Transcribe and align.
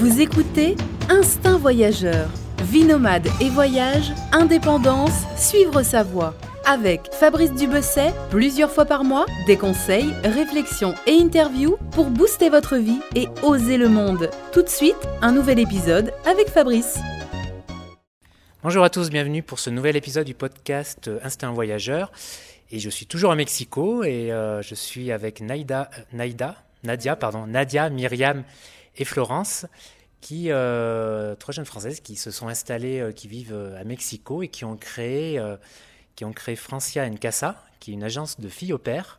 Vous 0.00 0.22
écoutez 0.22 0.76
Instinct 1.10 1.58
Voyageur. 1.58 2.30
Vie 2.62 2.84
nomade 2.84 3.28
et 3.38 3.50
voyage, 3.50 4.12
indépendance, 4.32 5.26
suivre 5.36 5.82
sa 5.82 6.02
voie. 6.02 6.34
Avec 6.64 7.12
Fabrice 7.12 7.52
Dubesset, 7.52 8.14
plusieurs 8.30 8.70
fois 8.70 8.86
par 8.86 9.04
mois, 9.04 9.26
des 9.46 9.58
conseils, 9.58 10.10
réflexions 10.24 10.94
et 11.06 11.20
interviews 11.20 11.76
pour 11.90 12.06
booster 12.06 12.48
votre 12.48 12.78
vie 12.78 13.02
et 13.14 13.28
oser 13.42 13.76
le 13.76 13.90
monde. 13.90 14.30
Tout 14.54 14.62
de 14.62 14.70
suite, 14.70 14.96
un 15.20 15.32
nouvel 15.32 15.58
épisode 15.58 16.14
avec 16.24 16.48
Fabrice. 16.48 16.98
Bonjour 18.62 18.82
à 18.84 18.88
tous, 18.88 19.10
bienvenue 19.10 19.42
pour 19.42 19.58
ce 19.58 19.68
nouvel 19.68 19.96
épisode 19.96 20.24
du 20.24 20.32
podcast 20.32 21.10
Instinct 21.22 21.52
Voyageur. 21.52 22.10
Et 22.70 22.78
je 22.78 22.88
suis 22.88 23.04
toujours 23.04 23.32
à 23.32 23.36
Mexico 23.36 24.02
et 24.02 24.32
euh, 24.32 24.62
je 24.62 24.74
suis 24.74 25.12
avec 25.12 25.42
euh, 25.42 27.16
pardon, 27.16 27.46
Nadia, 27.46 27.90
Myriam 27.90 28.44
et 29.00 29.04
Florence, 29.04 29.66
qui, 30.20 30.50
euh, 30.50 31.34
trois 31.34 31.52
jeunes 31.52 31.64
françaises 31.64 32.00
qui 32.00 32.14
se 32.14 32.30
sont 32.30 32.48
installées, 32.48 33.00
euh, 33.00 33.12
qui 33.12 33.26
vivent 33.26 33.54
euh, 33.54 33.80
à 33.80 33.84
Mexico 33.84 34.42
et 34.42 34.48
qui 34.48 34.64
ont 34.64 34.76
créé, 34.76 35.42
qui 36.14 36.24
ont 36.24 36.32
créé 36.32 36.54
Francia 36.54 37.08
Casa, 37.10 37.64
qui 37.80 37.90
est 37.90 37.94
une 37.94 38.04
agence 38.04 38.38
de 38.38 38.48
filles 38.48 38.74
au 38.74 38.78
père. 38.78 39.18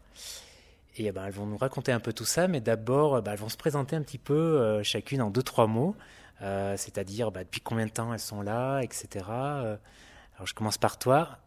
Et 0.97 1.05
eh 1.05 1.11
ben, 1.11 1.25
elles 1.25 1.33
vont 1.33 1.45
nous 1.45 1.57
raconter 1.57 1.91
un 1.91 1.99
peu 1.99 2.13
tout 2.13 2.25
ça, 2.25 2.47
mais 2.47 2.61
d'abord, 2.61 3.15
euh, 3.15 3.21
bah, 3.21 3.31
elles 3.31 3.39
vont 3.39 3.49
se 3.49 3.57
présenter 3.57 3.95
un 3.95 4.03
petit 4.03 4.19
peu 4.19 4.81
chacune 4.83 5.21
en 5.21 5.31
deux, 5.31 5.43
trois 5.43 5.67
mots, 5.67 5.95
c'est-à-dire 6.39 7.31
bah, 7.31 7.43
depuis 7.43 7.61
combien 7.61 7.87
de 7.87 7.91
temps 7.91 8.13
elles 8.13 8.19
sont 8.19 8.41
là, 8.41 8.81
etc. 8.81 9.25
Alors 9.27 10.45
je 10.45 10.53
commence 10.53 10.77
par 10.77 10.99
toi. 10.99 11.39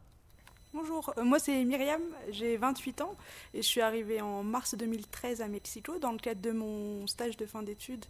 Bonjour, 0.75 1.15
euh, 1.19 1.23
moi 1.23 1.39
c'est 1.39 1.65
Myriam, 1.65 2.03
j'ai 2.31 2.57
28 2.57 3.01
ans 3.03 3.15
et 3.55 3.59
je 3.59 3.67
suis 3.67 3.81
arrivée 3.81 4.21
en 4.21 4.43
mars 4.43 4.75
2013 4.75 5.41
à 5.41 5.47
Mexico 5.47 6.01
dans 6.01 6.11
le 6.11 6.19
cadre 6.19 6.41
de 6.41 6.51
mon 6.51 7.07
stage 7.07 7.37
de 7.37 7.47
fin 7.47 7.63
d'études 7.63 8.05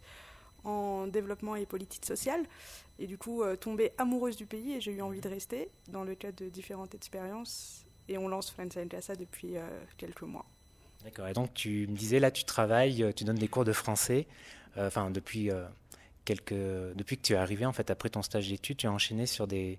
en 0.65 1.07
développement 1.07 1.57
et 1.57 1.67
politique 1.67 2.07
sociale. 2.07 2.43
Et 2.99 3.07
du 3.07 3.19
coup, 3.19 3.43
euh, 3.43 3.55
tombée 3.55 3.93
amoureuse 3.99 4.37
du 4.37 4.47
pays 4.47 4.73
et 4.73 4.81
j'ai 4.81 4.93
eu 4.93 5.03
envie 5.03 5.21
de 5.21 5.29
rester 5.29 5.69
dans 5.89 6.05
le 6.05 6.15
cadre 6.15 6.43
de 6.43 6.49
différentes 6.49 6.95
expériences. 6.95 7.85
Et 8.09 8.17
on 8.17 8.29
lance 8.29 8.51
Friends 8.51 8.83
en 8.83 8.89
Casa 8.89 9.15
depuis 9.15 9.59
euh, 9.59 9.69
quelques 9.99 10.23
mois. 10.23 10.47
D'accord. 11.05 11.29
Et 11.29 11.35
donc 11.35 11.53
tu 11.53 11.87
me 11.87 11.95
disais 11.95 12.19
là, 12.19 12.31
tu 12.31 12.45
travailles, 12.45 13.13
tu 13.15 13.25
donnes 13.25 13.37
des 13.37 13.49
cours 13.49 13.67
de 13.67 13.75
français. 13.75 14.27
Enfin, 14.79 15.11
depuis 15.11 15.51
quelques, 16.25 16.55
depuis 16.55 17.19
que 17.19 17.23
tu 17.23 17.35
es 17.35 17.37
arrivé 17.37 17.67
en 17.67 17.75
fait 17.75 17.91
après 17.91 18.09
ton 18.09 18.23
stage 18.23 18.49
d'études, 18.49 18.79
tu 18.79 18.87
as 18.87 18.93
enchaîné 18.93 19.27
sur 19.27 19.47
des 19.47 19.79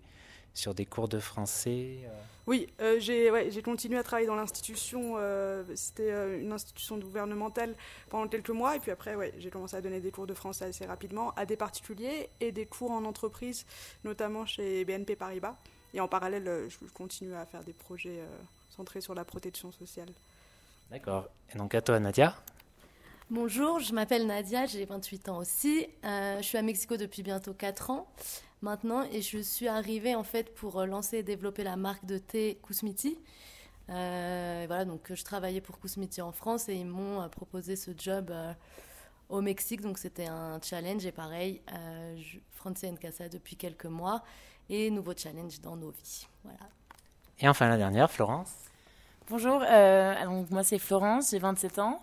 sur 0.55 0.73
des 0.73 0.85
cours 0.85 1.07
de 1.07 1.19
français. 1.19 1.99
euh. 2.05 2.09
Oui, 2.47 2.67
euh, 2.79 2.99
j'ai 2.99 3.29
ouais, 3.31 3.49
continué 3.63 3.97
à 3.99 4.03
travailler 4.03 4.27
dans 4.27 4.35
l'institution. 4.35 5.15
euh, 5.17 5.63
C'était 5.75 6.11
euh, 6.11 6.39
une 6.41 6.51
institution 6.51 6.97
gouvernementale 6.97 7.75
pendant 8.09 8.27
quelques 8.27 8.49
mois. 8.51 8.75
Et 8.75 8.79
puis 8.79 8.91
après, 8.91 9.15
ouais, 9.15 9.33
j'ai 9.37 9.49
commencé 9.49 9.75
à 9.75 9.81
donner 9.81 9.99
des 9.99 10.11
cours 10.11 10.27
de 10.27 10.33
français 10.33 10.65
assez 10.65 10.85
rapidement 10.85 11.33
à 11.35 11.45
des 11.45 11.57
particuliers 11.57 12.29
et 12.39 12.51
des 12.51 12.65
cours 12.65 12.91
en 12.91 13.03
entreprise, 13.05 13.65
notamment 14.03 14.45
chez 14.45 14.85
BNP 14.85 15.15
Paribas. 15.15 15.55
Et 15.93 15.99
en 15.99 16.07
parallèle, 16.07 16.67
je 16.69 16.77
continue 16.93 17.33
à 17.35 17.45
faire 17.45 17.63
des 17.63 17.73
projets 17.73 18.19
euh, 18.21 18.27
centrés 18.75 19.01
sur 19.01 19.15
la 19.15 19.25
protection 19.25 19.71
sociale. 19.71 20.09
D'accord. 20.91 21.27
Et 21.53 21.57
donc 21.57 21.73
à 21.75 21.81
toi, 21.81 21.99
Nadia? 21.99 22.35
Bonjour, 23.31 23.79
je 23.79 23.91
m'appelle 23.91 24.27
Nadia, 24.27 24.67
j'ai 24.67 24.85
28 24.85 25.29
ans 25.29 25.37
aussi. 25.39 25.87
Euh, 26.03 26.37
je 26.37 26.43
suis 26.43 26.59
à 26.59 26.61
Mexico 26.61 26.95
depuis 26.95 27.23
bientôt 27.23 27.53
4 27.55 27.89
ans 27.89 28.07
maintenant 28.65 29.03
et 29.11 29.21
je 29.21 29.37
suis 29.37 29.69
arrivée 29.69 30.15
en 30.15 30.23
fait 30.23 30.53
pour 30.53 30.79
euh, 30.79 30.85
lancer 30.85 31.19
et 31.19 31.23
développer 31.23 31.63
la 31.63 31.77
marque 31.77 32.05
de 32.05 32.17
thé 32.17 32.59
Kousmiti. 32.61 33.17
Euh, 33.89 34.65
voilà, 34.67 34.83
donc 34.83 35.13
je 35.13 35.23
travaillais 35.23 35.61
pour 35.61 35.79
Kousmiti 35.79 36.21
en 36.21 36.31
France 36.31 36.67
et 36.67 36.73
ils 36.73 36.85
m'ont 36.87 37.21
euh, 37.21 37.27
proposé 37.29 37.75
ce 37.75 37.91
job 37.95 38.31
euh, 38.31 38.51
au 39.29 39.41
Mexique, 39.41 39.81
donc 39.81 39.97
c'était 39.97 40.25
un 40.27 40.59
challenge 40.61 41.05
et 41.05 41.11
pareil, 41.11 41.61
euh, 41.71 42.17
je, 42.17 42.39
Francia 42.51 42.91
Casa 42.99 43.29
depuis 43.29 43.55
quelques 43.55 43.85
mois 43.85 44.23
et 44.69 44.89
nouveau 44.89 45.13
challenge 45.15 45.61
dans 45.61 45.75
nos 45.75 45.91
vies. 45.91 46.27
Voilà. 46.43 46.59
Et 47.39 47.47
enfin 47.47 47.69
la 47.69 47.77
dernière, 47.77 48.09
Florence. 48.11 48.51
Bonjour, 49.29 49.63
euh, 49.67 50.25
donc 50.25 50.49
moi 50.49 50.63
c'est 50.63 50.79
Florence, 50.79 51.31
j'ai 51.31 51.39
27 51.39 51.79
ans. 51.79 52.01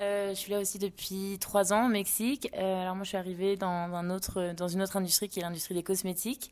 Euh, 0.00 0.30
je 0.30 0.34
suis 0.34 0.50
là 0.50 0.60
aussi 0.60 0.78
depuis 0.78 1.36
3 1.40 1.72
ans 1.72 1.86
au 1.86 1.88
Mexique. 1.88 2.50
Euh, 2.56 2.82
alors 2.82 2.94
moi 2.94 3.04
je 3.04 3.08
suis 3.08 3.18
arrivée 3.18 3.56
dans, 3.56 3.68
un 3.68 4.10
autre, 4.10 4.54
dans 4.54 4.68
une 4.68 4.82
autre 4.82 4.96
industrie 4.96 5.28
qui 5.28 5.40
est 5.40 5.42
l'industrie 5.42 5.74
des 5.74 5.82
cosmétiques. 5.82 6.50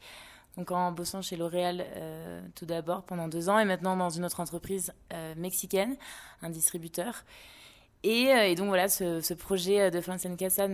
Donc 0.57 0.71
en 0.71 0.93
bossant 0.93 1.23
chez 1.23 1.37
L'Oréal 1.37 1.87
euh, 1.97 2.41
tout 2.55 2.67
d'abord 2.67 3.05
pendant 3.05 3.29
deux 3.29 3.49
ans 3.49 3.59
et 3.59 3.65
maintenant 3.65 3.97
dans 3.97 4.11
une 4.11 4.25
autre 4.25 4.41
entreprise 4.41 4.93
mexicaine, 5.37 5.97
un 6.43 6.51
distributeur. 6.51 7.25
Et, 8.05 8.55
donc 8.55 8.69
voilà, 8.69 8.89
ce, 8.89 9.35
projet 9.35 9.91
de 9.91 10.01
Francia 10.01 10.31
Casa 10.37 10.69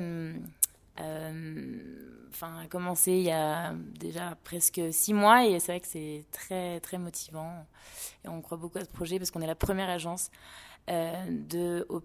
euh, 1.01 2.29
enfin, 2.31 2.61
a 2.63 2.67
commencé 2.67 3.13
il 3.13 3.23
y 3.23 3.31
a 3.31 3.73
déjà 3.99 4.37
presque 4.45 4.81
six 4.93 5.13
mois 5.13 5.45
et 5.45 5.59
c'est 5.59 5.73
vrai 5.73 5.81
que 5.81 5.89
c'est 5.89 6.25
très 6.31 6.81
très 6.81 6.99
motivant. 6.99 7.67
Et 8.25 8.29
on 8.29 8.41
croit 8.41 8.59
beaucoup 8.59 8.79
à 8.79 8.85
ce 8.85 8.91
projet 8.91 9.19
parce 9.19 9.31
qu'on 9.31 9.41
est 9.41 9.47
la 9.47 9.55
première 9.55 9.89
agence 9.91 10.31
euh, 10.91 11.13
de 11.29 11.87
au 11.89 12.01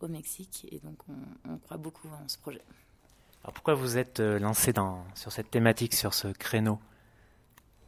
au 0.00 0.08
Mexique 0.08 0.66
et 0.70 0.78
donc 0.80 0.98
on, 1.08 1.52
on 1.52 1.58
croit 1.58 1.78
beaucoup 1.78 2.08
en 2.08 2.28
ce 2.28 2.36
projet. 2.38 2.62
Alors 3.42 3.54
pourquoi 3.54 3.74
vous 3.74 3.96
êtes 3.96 4.20
euh, 4.20 4.38
lancé 4.38 4.72
dans 4.72 5.04
sur 5.14 5.32
cette 5.32 5.50
thématique, 5.50 5.94
sur 5.94 6.12
ce 6.12 6.28
créneau? 6.28 6.78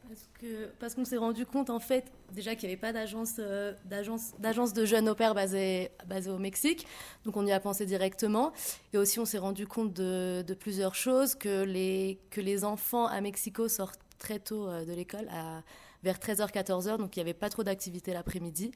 Parce 0.08 0.28
que 0.40 0.66
parce 0.78 0.94
qu'on 0.94 1.04
s'est 1.04 1.16
rendu 1.18 1.46
compte 1.46 1.70
en 1.70 1.78
fait 1.78 2.10
déjà 2.32 2.54
qu'il 2.54 2.68
n'y 2.68 2.74
avait 2.74 2.80
pas 2.80 2.92
d'agence 2.92 3.36
euh, 3.38 3.72
d'agence 3.84 4.32
d'agence 4.38 4.72
de 4.72 4.84
jeunes 4.84 5.08
au 5.08 5.14
pair 5.14 5.34
basée 5.34 5.90
basée 6.06 6.30
au 6.30 6.38
Mexique, 6.38 6.86
donc 7.24 7.36
on 7.36 7.46
y 7.46 7.52
a 7.52 7.60
pensé 7.60 7.86
directement. 7.86 8.52
Et 8.92 8.98
aussi 8.98 9.18
on 9.20 9.24
s'est 9.24 9.38
rendu 9.38 9.66
compte 9.66 9.92
de, 9.92 10.42
de 10.46 10.54
plusieurs 10.54 10.94
choses 10.94 11.34
que 11.34 11.64
les 11.64 12.18
que 12.30 12.40
les 12.40 12.64
enfants 12.64 13.06
à 13.06 13.20
Mexico 13.20 13.68
sortent 13.68 14.00
très 14.18 14.38
tôt 14.38 14.68
euh, 14.68 14.84
de 14.84 14.92
l'école 14.92 15.28
à 15.30 15.62
vers 16.02 16.18
13h 16.18 16.50
14h, 16.50 16.98
donc 16.98 17.16
il 17.16 17.20
n'y 17.20 17.22
avait 17.22 17.34
pas 17.34 17.48
trop 17.48 17.62
d'activité 17.62 18.12
l'après-midi. 18.12 18.72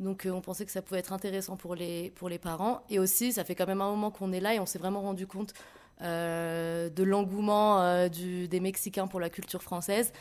Donc 0.00 0.26
euh, 0.26 0.30
on 0.30 0.40
pensait 0.40 0.64
que 0.64 0.70
ça 0.70 0.82
pouvait 0.82 1.00
être 1.00 1.12
intéressant 1.12 1.56
pour 1.56 1.74
les 1.74 2.10
pour 2.10 2.28
les 2.28 2.38
parents 2.38 2.82
et 2.88 2.98
aussi 2.98 3.32
ça 3.32 3.44
fait 3.44 3.54
quand 3.54 3.66
même 3.66 3.80
un 3.80 3.90
moment 3.90 4.10
qu'on 4.10 4.32
est 4.32 4.40
là 4.40 4.54
et 4.54 4.60
on 4.60 4.66
s'est 4.66 4.78
vraiment 4.78 5.00
rendu 5.00 5.26
compte 5.26 5.54
euh, 6.02 6.88
de 6.88 7.02
l'engouement 7.02 7.82
euh, 7.82 8.08
des 8.08 8.60
Mexicains 8.60 9.08
pour 9.08 9.18
la 9.20 9.30
culture 9.30 9.62
française. 9.62 10.12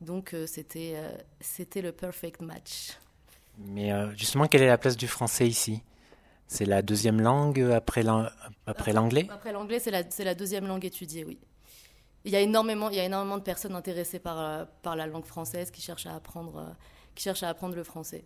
Donc 0.00 0.34
c'était 0.46 0.96
c'était 1.40 1.82
le 1.82 1.92
perfect 1.92 2.40
match. 2.40 2.98
Mais 3.58 3.92
justement, 4.16 4.46
quelle 4.46 4.62
est 4.62 4.66
la 4.66 4.78
place 4.78 4.96
du 4.96 5.06
français 5.06 5.46
ici? 5.46 5.82
C'est 6.46 6.64
la 6.64 6.80
deuxième 6.82 7.20
langue 7.20 7.60
après 7.60 8.02
l'an- 8.02 8.26
après 8.66 8.92
l'anglais? 8.92 9.28
Après 9.30 9.52
l'anglais, 9.52 9.78
c'est 9.78 9.90
la, 9.90 10.02
la 10.24 10.34
deuxième 10.34 10.66
langue 10.66 10.84
étudiée, 10.86 11.24
oui. 11.24 11.38
Il 12.24 12.32
y 12.32 12.36
a 12.36 12.40
énormément, 12.40 12.90
il 12.90 12.96
y 12.96 13.00
a 13.00 13.04
énormément 13.04 13.38
de 13.38 13.42
personnes 13.42 13.74
intéressées 13.74 14.18
par, 14.18 14.66
par 14.82 14.96
la 14.96 15.06
langue 15.06 15.26
française 15.26 15.70
qui 15.70 15.80
cherchent 15.80 16.06
à 16.06 16.14
apprendre, 16.14 16.74
qui 17.14 17.22
cherchent 17.22 17.42
à 17.42 17.48
apprendre 17.50 17.76
le 17.76 17.84
français. 17.84 18.24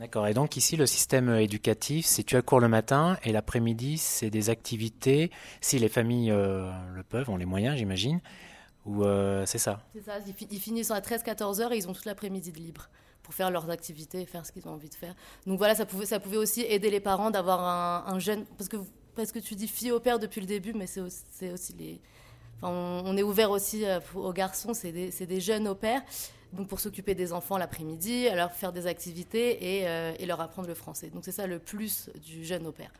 D'accord. 0.00 0.26
Et 0.26 0.32
donc 0.32 0.56
ici, 0.56 0.76
le 0.76 0.86
système 0.86 1.28
euh, 1.28 1.42
éducatif, 1.42 2.06
c'est 2.06 2.22
tu 2.22 2.34
as 2.34 2.40
cours 2.40 2.58
le 2.58 2.68
matin 2.68 3.18
et 3.22 3.32
l'après-midi, 3.32 3.98
c'est 3.98 4.30
des 4.30 4.48
activités, 4.48 5.30
si 5.60 5.78
les 5.78 5.90
familles 5.90 6.30
euh, 6.30 6.72
le 6.94 7.02
peuvent, 7.02 7.28
ont 7.28 7.36
les 7.36 7.44
moyens, 7.44 7.76
j'imagine, 7.76 8.22
ou 8.86 9.04
euh, 9.04 9.44
c'est 9.44 9.58
ça? 9.58 9.82
C'est 9.94 10.02
ça, 10.02 10.14
ils, 10.26 10.32
fi- 10.32 10.48
ils 10.50 10.58
finissent 10.58 10.90
à 10.90 11.00
13-14 11.00 11.60
heures 11.60 11.72
et 11.74 11.76
ils 11.76 11.86
ont 11.86 11.92
toute 11.92 12.06
l'après-midi 12.06 12.50
de 12.50 12.56
libre 12.56 12.88
pour 13.22 13.34
faire 13.34 13.50
leurs 13.50 13.68
activités, 13.68 14.24
faire 14.24 14.46
ce 14.46 14.52
qu'ils 14.52 14.66
ont 14.66 14.72
envie 14.72 14.88
de 14.88 14.94
faire. 14.94 15.14
Donc 15.46 15.58
voilà, 15.58 15.74
ça 15.74 15.84
pouvait, 15.84 16.38
aussi 16.38 16.62
aider 16.62 16.88
les 16.88 17.00
parents 17.00 17.30
d'avoir 17.30 17.62
un, 17.62 18.10
un 18.10 18.18
jeune... 18.18 18.46
Parce 18.56 18.70
que, 18.70 18.78
parce 19.14 19.32
que 19.32 19.38
tu 19.38 19.54
dis 19.54 19.68
fille 19.68 19.92
au 19.92 20.00
père 20.00 20.18
depuis 20.18 20.40
le 20.40 20.46
début, 20.46 20.72
mais 20.72 20.86
c'est 20.86 21.02
aussi, 21.02 21.74
les... 21.78 22.00
Enfin, 22.62 22.72
on, 23.04 23.18
est 23.18 23.22
ouvert 23.22 23.50
aussi 23.50 23.84
aux 24.14 24.32
garçons, 24.32 24.72
c'est 24.72 24.92
des 24.92 25.40
jeunes 25.40 25.68
au 25.68 25.74
père. 25.74 26.00
Donc 26.52 26.68
pour 26.68 26.80
s'occuper 26.80 27.14
des 27.14 27.32
enfants 27.32 27.58
l'après-midi, 27.58 28.28
leur 28.34 28.52
faire 28.52 28.72
des 28.72 28.86
activités 28.86 29.78
et, 29.80 29.88
euh, 29.88 30.12
et 30.18 30.26
leur 30.26 30.40
apprendre 30.40 30.66
le 30.68 30.74
français. 30.74 31.10
Donc 31.10 31.24
c'est 31.24 31.32
ça 31.32 31.46
le 31.46 31.58
plus 31.58 32.10
du 32.26 32.44
jeune 32.44 32.66
au 32.66 32.72
père. 32.72 32.90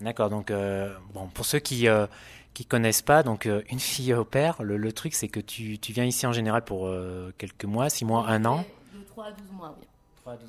D'accord. 0.00 0.30
Donc 0.30 0.50
euh, 0.50 0.94
bon, 1.14 1.26
pour 1.28 1.44
ceux 1.44 1.58
qui 1.58 1.88
euh, 1.88 2.06
qui 2.54 2.64
connaissent 2.64 3.02
pas, 3.02 3.22
donc 3.22 3.44
euh, 3.46 3.62
une 3.70 3.80
fille 3.80 4.14
au 4.14 4.24
père, 4.24 4.62
le, 4.62 4.76
le 4.78 4.92
truc 4.92 5.14
c'est 5.14 5.28
que 5.28 5.40
tu, 5.40 5.78
tu 5.78 5.92
viens 5.92 6.04
ici 6.04 6.26
en 6.26 6.32
général 6.32 6.64
pour 6.64 6.86
euh, 6.86 7.32
quelques 7.36 7.66
mois, 7.66 7.90
six 7.90 8.04
mois, 8.06 8.26
un 8.28 8.44
an? 8.46 8.64
De 8.94 9.02
3 9.04 9.24
à 9.26 9.30
12 9.32 9.50
mois, 9.52 9.76
oui. 9.78 9.86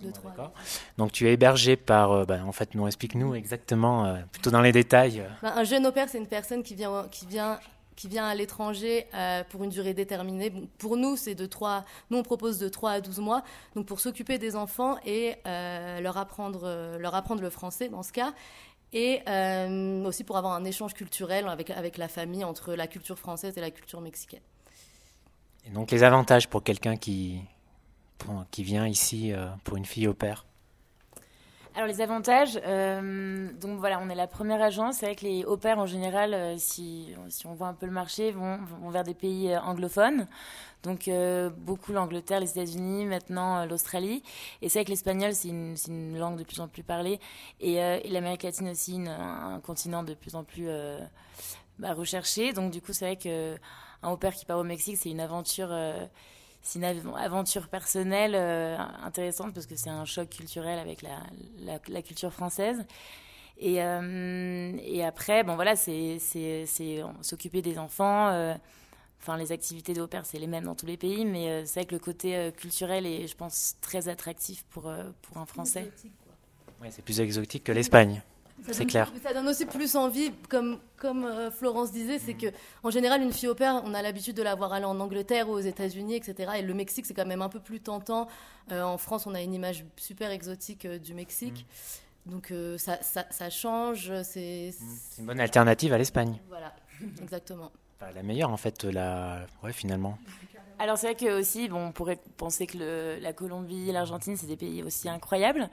De 0.03 0.11
trois 0.11 0.31
à 0.31 0.33
d'accord. 0.33 0.53
Donc 0.97 1.11
tu 1.11 1.27
es 1.27 1.33
hébergé 1.33 1.75
par, 1.75 2.11
euh, 2.11 2.25
bah, 2.25 2.39
en 2.43 2.51
fait, 2.51 2.73
nous 2.73 2.87
explique-nous 2.87 3.35
exactement, 3.35 4.05
euh, 4.05 4.17
plutôt 4.31 4.49
dans 4.49 4.61
les 4.61 4.71
détails. 4.71 5.19
euh. 5.19 5.27
Ben, 5.43 5.53
un 5.55 5.63
jeune 5.65 5.85
au 5.85 5.91
pair, 5.91 6.07
c'est 6.09 6.17
une 6.17 6.25
personne 6.27 6.63
qui 6.63 6.73
vient, 6.73 7.05
qui 7.11 7.27
vient, 7.27 7.59
qui 7.97 8.07
vient 8.07 8.25
à 8.25 8.35
l'étranger 8.35 9.07
euh, 9.13 9.43
pour 9.49 9.63
une 9.63 9.71
durée 9.71 9.93
déterminée. 9.93 10.51
Bon, 10.51 10.69
pour 10.77 10.95
nous, 10.95 11.17
c'est 11.17 11.35
de 11.35 11.45
3, 11.45 11.83
nous 12.11 12.19
on 12.19 12.23
propose 12.23 12.59
de 12.59 12.69
3 12.69 12.91
à 12.91 13.01
12 13.01 13.19
mois, 13.19 13.43
donc 13.75 13.87
pour 13.87 13.99
s'occuper 13.99 14.37
des 14.37 14.55
enfants 14.55 14.97
et 15.05 15.35
euh, 15.45 15.99
leur, 15.99 16.15
apprendre, 16.15 16.61
euh, 16.63 16.97
leur 16.99 17.15
apprendre 17.15 17.41
le 17.41 17.49
français 17.49 17.89
dans 17.89 18.03
ce 18.03 18.13
cas, 18.13 18.33
et 18.93 19.19
aussi 20.05 20.23
pour 20.23 20.37
avoir 20.37 20.53
un 20.53 20.63
échange 20.63 20.93
culturel 20.93 21.45
avec, 21.49 21.71
avec 21.71 21.97
la 21.97 22.07
famille 22.07 22.45
entre 22.45 22.73
la 22.73 22.87
culture 22.87 23.19
française 23.19 23.57
et 23.57 23.61
la 23.61 23.69
culture 23.69 23.99
mexicaine. 23.99 24.39
Et 25.65 25.71
donc 25.71 25.91
les 25.91 26.03
avantages 26.03 26.47
pour 26.47 26.63
quelqu'un 26.63 26.95
qui, 26.95 27.41
qui 28.49 28.63
vient 28.63 28.87
ici 28.87 29.33
pour 29.65 29.75
une 29.75 29.83
fille 29.83 30.07
au 30.07 30.13
père? 30.13 30.45
Alors 31.77 31.87
les 31.87 32.01
avantages, 32.01 32.59
euh, 32.65 33.51
donc 33.61 33.77
voilà, 33.77 33.99
on 34.01 34.09
est 34.09 34.15
la 34.15 34.25
première 34.25 34.63
agence. 34.63 34.95
C'est 34.95 35.05
vrai 35.05 35.15
que 35.15 35.25
les 35.25 35.45
au 35.45 35.59
en 35.63 35.85
général, 35.85 36.59
si, 36.59 37.13
si 37.29 37.45
on 37.45 37.53
voit 37.53 37.67
un 37.67 37.75
peu 37.75 37.85
le 37.85 37.91
marché, 37.91 38.31
vont, 38.31 38.57
vers 38.89 39.03
des 39.03 39.13
pays 39.13 39.55
anglophones. 39.55 40.27
Donc 40.81 41.07
beaucoup 41.55 41.93
l'Angleterre, 41.93 42.39
les 42.39 42.49
États-Unis, 42.49 43.05
maintenant 43.05 43.63
l'Australie. 43.67 44.23
Et 44.63 44.69
c'est 44.69 44.79
vrai 44.79 44.85
que 44.85 44.89
l'espagnol, 44.89 45.35
c'est 45.35 45.49
une, 45.49 46.17
langue 46.17 46.39
de 46.39 46.43
plus 46.43 46.61
en 46.61 46.67
plus 46.67 46.81
parlée. 46.81 47.19
Et, 47.59 47.75
l'Amérique 48.09 48.41
latine 48.41 48.69
aussi, 48.69 48.99
un 49.07 49.59
continent 49.59 50.01
de 50.01 50.15
plus 50.15 50.33
en 50.33 50.43
plus 50.43 50.69
bah, 51.77 51.93
recherché. 51.93 52.53
Donc 52.53 52.71
du 52.71 52.81
coup, 52.81 52.91
c'est 52.91 53.05
vrai 53.05 53.17
que 53.17 53.55
un 54.01 54.09
au 54.09 54.17
qui 54.17 54.45
part 54.47 54.57
au 54.57 54.63
Mexique, 54.63 54.97
c'est 54.97 55.11
une 55.11 55.19
aventure 55.19 55.69
c'est 56.61 56.79
une 56.79 57.13
aventure 57.15 57.67
personnelle 57.67 58.33
euh, 58.35 58.77
intéressante 59.03 59.53
parce 59.53 59.65
que 59.65 59.75
c'est 59.75 59.89
un 59.89 60.05
choc 60.05 60.29
culturel 60.29 60.79
avec 60.79 61.01
la, 61.01 61.79
la, 61.87 62.01
culture 62.01 62.33
française. 62.33 62.85
Et, 63.59 63.81
euh, 63.81 64.77
et, 64.83 65.03
après, 65.03 65.43
bon 65.43 65.55
voilà, 65.55 65.75
c'est 65.75 66.19
s'occuper 67.21 67.61
des 67.61 67.79
enfants. 67.79 68.29
Euh, 68.29 68.53
enfin, 69.21 69.37
les 69.37 69.51
activités 69.51 69.93
de 69.93 70.07
c'est 70.23 70.39
les 70.39 70.47
mêmes 70.47 70.65
dans 70.65 70.75
tous 70.75 70.85
les 70.85 70.97
pays, 70.97 71.25
mais 71.25 71.65
c'est 71.65 71.79
vrai 71.79 71.85
que 71.87 71.95
le 71.95 71.99
côté 71.99 72.51
culturel 72.57 73.05
est, 73.05 73.27
je 73.27 73.35
pense, 73.35 73.77
très 73.81 74.09
attractif 74.09 74.63
pour, 74.69 74.91
pour 75.21 75.37
un 75.37 75.45
Français. 75.45 75.91
Oui, 76.81 76.89
c'est 76.91 77.01
plus 77.01 77.19
exotique 77.19 77.63
que 77.63 77.71
l'Espagne. 77.71 78.21
C'est 78.71 78.85
clair. 78.85 79.11
Ça 79.23 79.33
donne 79.33 79.47
aussi 79.47 79.65
plus 79.65 79.95
envie, 79.95 80.31
comme, 80.49 80.79
comme 80.97 81.25
euh, 81.25 81.51
Florence 81.51 81.91
disait, 81.91 82.19
c'est 82.19 82.33
que 82.33 82.47
en 82.83 82.89
général, 82.89 83.21
une 83.21 83.31
fille 83.31 83.47
au 83.47 83.55
père, 83.55 83.81
on 83.85 83.93
a 83.93 84.01
l'habitude 84.01 84.35
de 84.35 84.43
la 84.43 84.55
voir 84.55 84.73
aller 84.73 84.85
en 84.85 84.99
Angleterre 84.99 85.49
ou 85.49 85.53
aux 85.53 85.59
États-Unis, 85.59 86.15
etc. 86.15 86.53
Et 86.57 86.61
le 86.61 86.73
Mexique, 86.73 87.05
c'est 87.05 87.13
quand 87.13 87.25
même 87.25 87.41
un 87.41 87.49
peu 87.49 87.59
plus 87.59 87.79
tentant. 87.79 88.27
Euh, 88.71 88.81
en 88.83 88.97
France, 88.97 89.27
on 89.27 89.33
a 89.33 89.41
une 89.41 89.53
image 89.53 89.85
super 89.95 90.31
exotique 90.31 90.85
euh, 90.85 90.99
du 90.99 91.13
Mexique. 91.13 91.65
Mm. 92.25 92.31
Donc 92.31 92.53
ça, 92.77 93.01
ça, 93.01 93.25
ça, 93.29 93.49
change. 93.49 94.11
Mm. 94.11 94.23
C'est 94.23 94.73
une 95.19 95.25
bonne 95.25 95.39
alternative 95.39 95.93
à 95.93 95.97
l'Espagne. 95.97 96.41
Voilà, 96.49 96.75
exactement. 97.21 97.71
la 98.01 98.21
meilleure, 98.21 98.49
en 98.49 98.57
fait, 98.57 98.83
la... 98.83 99.45
ouais, 99.63 99.71
finalement. 99.71 100.17
Alors 100.79 100.97
c'est 100.97 101.07
vrai 101.07 101.15
que 101.15 101.39
aussi, 101.39 101.69
bon, 101.69 101.87
on 101.87 101.91
pourrait 101.91 102.19
penser 102.37 102.67
que 102.67 102.77
le, 102.77 103.17
la 103.19 103.33
Colombie, 103.33 103.91
l'Argentine, 103.91 104.37
c'est 104.37 104.47
des 104.47 104.57
pays 104.57 104.83
aussi 104.83 105.09
incroyables. 105.09 105.69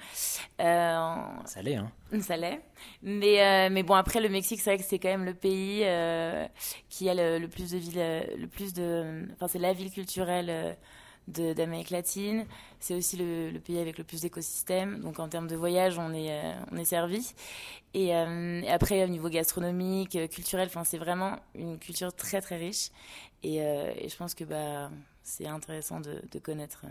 Euh, 0.61 1.19
ça 1.45 1.63
l'est, 1.63 1.77
hein. 1.77 1.91
Ça 2.21 2.37
l'est. 2.37 2.61
Mais, 3.03 3.43
euh, 3.43 3.69
mais 3.71 3.83
bon, 3.83 3.95
après 3.95 4.21
le 4.21 4.29
Mexique, 4.29 4.61
c'est 4.61 4.71
vrai 4.71 4.79
que 4.79 4.89
c'est 4.89 4.99
quand 4.99 5.09
même 5.09 5.25
le 5.25 5.35
pays 5.35 5.83
euh, 5.85 6.47
qui 6.89 7.09
a 7.09 7.15
le, 7.15 7.47
plus 7.47 7.71
de 7.73 7.79
villes, 7.79 8.27
le 8.39 8.47
plus 8.47 8.73
de, 8.73 9.27
enfin 9.35 9.49
c'est 9.49 9.59
la 9.59 9.73
ville 9.73 9.91
culturelle 9.91 10.77
d'Amérique 11.29 11.91
latine. 11.91 12.47
C'est 12.81 12.95
aussi 12.95 13.17
le, 13.17 13.59
pays 13.59 13.79
avec 13.79 13.99
le 13.99 14.05
plus 14.05 14.21
d'écosystèmes. 14.21 15.01
Donc 15.01 15.19
en 15.19 15.29
termes 15.29 15.49
de 15.49 15.57
voyage, 15.57 15.99
on 15.99 16.13
est, 16.13 16.55
on 16.71 16.77
est 16.77 16.85
servi. 16.85 17.35
Et, 17.95 18.09
et, 18.09 18.71
après, 18.71 19.05
au 19.05 19.09
niveau 19.09 19.29
gastronomique, 19.29 20.19
culturel, 20.31 20.67
enfin 20.67 20.85
c'est 20.85 20.99
vraiment 20.99 21.37
une 21.55 21.79
culture 21.79 22.13
très 22.13 22.41
très 22.41 22.57
riche. 22.57 22.91
Euh, 23.45 23.93
et, 23.97 24.09
je 24.09 24.17
pense 24.17 24.35
que 24.35 24.45
bah, 24.45 24.91
c'est 25.23 25.47
intéressant 25.47 26.01
de, 26.01 26.39
connaître. 26.39 26.85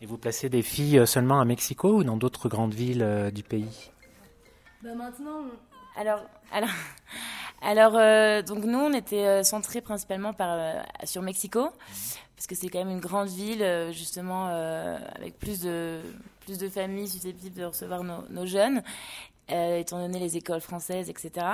Et 0.00 0.06
vous 0.06 0.18
placez 0.18 0.48
des 0.48 0.62
filles 0.62 0.98
euh, 0.98 1.06
seulement 1.06 1.40
à 1.40 1.44
Mexico 1.44 1.96
ou 1.96 2.04
dans 2.04 2.16
d'autres 2.16 2.48
grandes 2.48 2.74
villes 2.74 3.02
euh, 3.02 3.30
du 3.30 3.42
pays? 3.42 3.90
Bah 4.82 4.94
Maintenant. 4.94 5.42
Alors, 5.96 6.20
alors, 6.52 6.70
alors 7.62 8.44
donc 8.44 8.64
nous, 8.64 8.78
on 8.78 8.92
était 8.94 9.42
centrés 9.44 9.80
principalement 9.80 10.32
par, 10.32 10.84
sur 11.04 11.20
Mexico, 11.20 11.68
parce 12.40 12.46
que 12.46 12.54
c'est 12.54 12.70
quand 12.70 12.78
même 12.78 12.88
une 12.88 13.00
grande 13.00 13.28
ville, 13.28 13.90
justement, 13.92 14.46
avec 14.46 15.38
plus 15.38 15.60
de, 15.60 16.00
plus 16.40 16.56
de 16.56 16.70
familles 16.70 17.06
susceptibles 17.06 17.54
de 17.54 17.64
recevoir 17.64 18.02
nos, 18.02 18.26
nos 18.30 18.46
jeunes. 18.46 18.82
Euh, 19.52 19.78
étant 19.78 19.98
donné 19.98 20.20
les 20.20 20.36
écoles 20.36 20.60
françaises, 20.60 21.10
etc. 21.10 21.46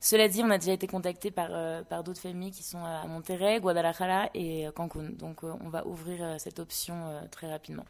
Cela 0.00 0.28
dit, 0.28 0.42
on 0.42 0.50
a 0.50 0.58
déjà 0.58 0.72
été 0.72 0.86
contacté 0.86 1.30
par, 1.30 1.48
euh, 1.50 1.82
par 1.82 2.04
d'autres 2.04 2.20
familles 2.20 2.50
qui 2.50 2.62
sont 2.62 2.84
à 2.84 3.06
Monterrey, 3.06 3.58
Guadalajara 3.60 4.28
et 4.34 4.66
euh, 4.66 4.72
Cancun. 4.72 5.10
Donc 5.12 5.44
on 5.44 5.68
va 5.70 5.86
ouvrir 5.86 6.38
cette 6.38 6.58
option 6.58 7.26
très 7.30 7.50
rapidement. 7.50 7.86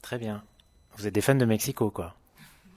Très 0.00 0.18
bien. 0.18 0.42
Vous 0.96 1.06
êtes 1.06 1.14
des 1.14 1.20
fans 1.20 1.36
de 1.36 1.44
Mexico, 1.44 1.90
quoi 1.90 2.16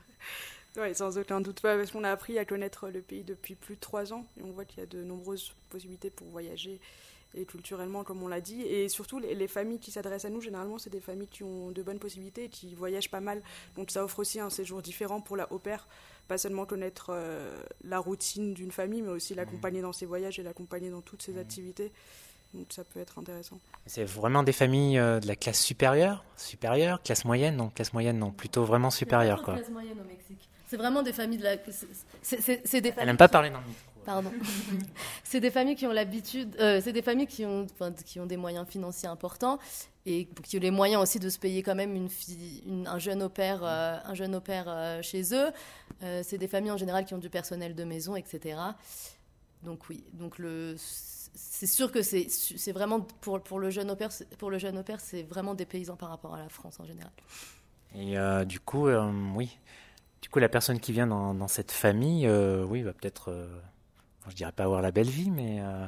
Oui, 0.78 0.94
sans 0.94 1.18
aucun 1.18 1.42
doute. 1.42 1.62
Parce 1.62 1.92
qu'on 1.92 2.04
a 2.04 2.12
appris 2.12 2.38
à 2.38 2.46
connaître 2.46 2.90
le 2.90 3.02
pays 3.02 3.24
depuis 3.24 3.56
plus 3.56 3.76
de 3.76 3.80
trois 3.80 4.14
ans. 4.14 4.24
Et 4.40 4.44
on 4.44 4.52
voit 4.52 4.66
qu'il 4.66 4.82
y 4.82 4.84
a 4.84 4.86
de 4.86 5.04
nombreuses 5.04 5.52
possibilités 5.70 6.12
pour 6.12 6.28
voyager 6.28 6.80
et 7.34 7.46
culturellement, 7.46 8.04
comme 8.04 8.24
on 8.24 8.28
l'a 8.28 8.42
dit. 8.42 8.62
Et 8.62 8.90
surtout, 8.90 9.20
les, 9.20 9.48
familles 9.48 9.80
qui 9.80 9.92
s'adressent 9.92 10.26
à 10.26 10.30
nous, 10.30 10.42
généralement, 10.42 10.78
c'est 10.78 10.90
des 10.90 11.00
familles 11.00 11.28
qui 11.28 11.44
ont 11.44 11.72
de 11.72 11.84
bonnes 11.84 12.00
possibilités 12.00 12.46
et 12.46 12.50
qui 12.50 12.76
voyagent 12.76 13.10
pas 13.10 13.20
mal. 13.20 13.42
Donc 13.76 13.92
ça 13.92 14.04
offre 14.04 14.20
aussi 14.20 14.40
un 14.40 14.50
séjour 14.50 14.82
différent 14.82 15.22
pour 15.22 15.38
la 15.38 15.52
au 15.52 15.60
pair. 15.60 15.88
Pas 16.28 16.38
seulement 16.38 16.66
connaître 16.66 17.08
euh, 17.10 17.56
la 17.84 18.00
routine 18.00 18.54
d'une 18.54 18.72
famille, 18.72 19.02
mais 19.02 19.12
aussi 19.12 19.36
l'accompagner 19.36 19.82
dans 19.82 19.94
ses 19.94 20.06
voyages 20.06 20.40
et 20.40 20.44
l'accompagner 20.44 20.90
dans 20.90 21.02
toutes 21.02 21.22
ses 21.22 21.38
activités. 21.38 21.92
Donc 22.54 22.68
ça 22.70 22.84
peut 22.84 23.00
être 23.00 23.20
intéressant. 23.20 23.60
C'est 23.86 24.06
vraiment 24.06 24.42
des 24.42 24.54
familles 24.54 24.98
euh, 24.98 25.20
de 25.20 25.28
la 25.28 25.36
classe 25.36 25.62
supérieure 25.62 26.24
Supérieure 26.38 27.02
Classe 27.04 27.26
moyenne 27.26 27.58
Non, 27.58 27.70
classe 27.70 27.94
moyenne, 27.94 28.18
non. 28.18 28.32
Plutôt 28.32 28.64
vraiment 28.64 28.92
supérieure, 28.92 29.44
quoi. 29.44 29.56
Classe 29.56 29.70
moyenne 29.70 30.00
au 30.00 30.08
Mexique. 30.08 30.50
C'est 30.68 30.78
vraiment 30.78 31.04
des 31.04 31.14
familles 31.14 31.38
de 31.38 31.44
la... 31.44 31.58
C'est, 32.22 32.82
des 32.82 32.94
Elle 32.98 33.06
n'aime 33.06 33.18
pas 33.18 33.28
parler 33.28 33.50
dans 33.52 33.60
le 33.60 33.68
micro. 33.68 33.95
Pardon. 34.06 34.32
c'est 35.24 35.40
des 35.40 35.50
familles 35.50 35.76
qui 35.76 35.88
ont 35.88 35.92
l'habitude, 35.92 36.56
euh, 36.60 36.80
c'est 36.84 36.94
des 36.94 37.02
familles 37.02 37.28
qui 37.28 37.46
ont, 37.46 37.66
qui 38.06 38.20
ont 38.20 38.26
des 38.26 38.38
moyens 38.38 38.68
financiers 38.68 39.10
importants 39.10 39.58
et 40.06 40.28
qui 40.44 40.58
ont 40.58 40.62
les 40.62 40.72
moyens 40.72 41.02
aussi 41.02 41.20
de 41.20 41.30
se 41.30 41.40
payer 41.40 41.64
quand 41.64 41.74
même 41.74 41.96
une 41.96 42.10
fille, 42.10 42.64
un 42.86 43.00
jeune 43.00 43.24
au 43.24 43.30
pair, 43.30 43.62
euh, 43.64 43.98
un 44.06 44.14
jeune 44.14 44.36
au 44.36 44.44
euh, 44.48 45.02
chez 45.02 45.34
eux. 45.34 45.52
c'est 46.22 46.38
des 46.38 46.48
familles 46.48 46.72
en 46.72 46.78
général 46.78 47.06
qui 47.06 47.16
ont 47.16 47.20
du 47.20 47.30
personnel 47.30 47.74
de 47.74 47.84
maison, 47.84 48.16
etc. 48.16 48.60
Donc 49.64 49.90
oui, 49.90 50.04
donc 50.14 50.38
le, 50.38 50.76
c'est 50.78 51.66
sûr 51.66 51.92
que 51.92 52.04
c'est, 52.04 52.28
c'est 52.30 52.72
vraiment 52.72 53.02
pour, 53.02 53.42
pour 53.42 53.58
le 53.58 53.72
jeune 53.72 53.90
au 53.90 53.96
pair, 53.96 54.10
pour 54.38 54.52
le 54.52 54.60
jeune 54.60 54.78
au 54.78 54.84
pair, 54.84 55.00
c'est 55.00 55.24
vraiment 55.24 55.56
des 55.56 55.66
paysans 55.66 55.96
par 55.96 56.10
rapport 56.10 56.36
à 56.36 56.40
la 56.40 56.50
France 56.50 56.80
en 56.80 56.86
général. 56.86 57.12
Et 57.96 58.16
du 58.46 58.60
coup, 58.60 58.88
oui. 59.36 59.58
Du 60.22 60.30
coup, 60.30 60.40
la 60.40 60.50
personne 60.50 60.80
qui 60.80 60.92
vient 60.92 61.08
dans, 61.08 61.34
dans 61.34 61.48
cette 61.48 61.72
famille, 61.72 62.30
oui, 62.30 62.84
va 62.84 62.94
peut-être 62.94 63.48
je 64.30 64.36
dirais 64.36 64.52
pas 64.52 64.64
avoir 64.64 64.82
la 64.82 64.92
belle 64.92 65.10
vie, 65.10 65.30
mais 65.30 65.58
euh, 65.60 65.88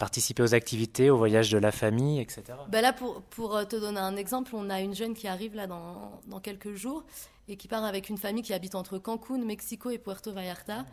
participer 0.00 0.42
aux 0.42 0.54
activités, 0.54 1.10
aux 1.10 1.18
voyages 1.18 1.50
de 1.50 1.58
la 1.58 1.70
famille, 1.70 2.20
etc. 2.20 2.42
Ben 2.68 2.80
là, 2.80 2.92
pour, 2.92 3.22
pour 3.22 3.54
euh, 3.54 3.64
te 3.64 3.76
donner 3.76 4.00
un 4.00 4.16
exemple, 4.16 4.52
on 4.54 4.70
a 4.70 4.80
une 4.80 4.94
jeune 4.94 5.14
qui 5.14 5.28
arrive 5.28 5.54
là 5.54 5.66
dans, 5.66 6.20
dans, 6.26 6.40
quelques 6.40 6.74
jours 6.74 7.04
et 7.48 7.56
qui 7.56 7.68
part 7.68 7.84
avec 7.84 8.08
une 8.08 8.16
famille 8.16 8.42
qui 8.42 8.54
habite 8.54 8.74
entre 8.74 8.98
Cancun, 8.98 9.44
Mexico 9.44 9.90
et 9.90 9.98
Puerto 9.98 10.32
Vallarta. 10.32 10.86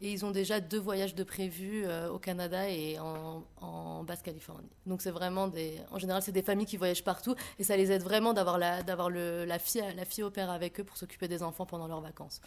Et 0.00 0.10
ils 0.12 0.24
ont 0.24 0.32
déjà 0.32 0.60
deux 0.60 0.80
voyages 0.80 1.14
de 1.14 1.24
prévus 1.24 1.84
euh, 1.84 2.10
au 2.10 2.18
Canada 2.18 2.68
et 2.68 2.98
en, 2.98 3.44
en 3.60 4.02
Basse-Californie. 4.02 4.68
Donc 4.86 5.02
c'est 5.02 5.10
vraiment 5.10 5.46
des... 5.46 5.78
En 5.92 5.98
général, 5.98 6.20
c'est 6.20 6.32
des 6.32 6.42
familles 6.42 6.66
qui 6.66 6.76
voyagent 6.76 7.04
partout 7.04 7.34
et 7.58 7.64
ça 7.64 7.76
les 7.76 7.92
aide 7.92 8.02
vraiment 8.02 8.32
d'avoir 8.32 8.58
la, 8.58 8.82
d'avoir 8.82 9.08
le, 9.08 9.44
la, 9.44 9.58
fille, 9.58 9.84
la 9.94 10.04
fille 10.04 10.24
au 10.24 10.30
père 10.30 10.50
avec 10.50 10.80
eux 10.80 10.84
pour 10.84 10.96
s'occuper 10.96 11.28
des 11.28 11.42
enfants 11.42 11.64
pendant 11.64 11.86
leurs 11.86 12.00
vacances. 12.00 12.40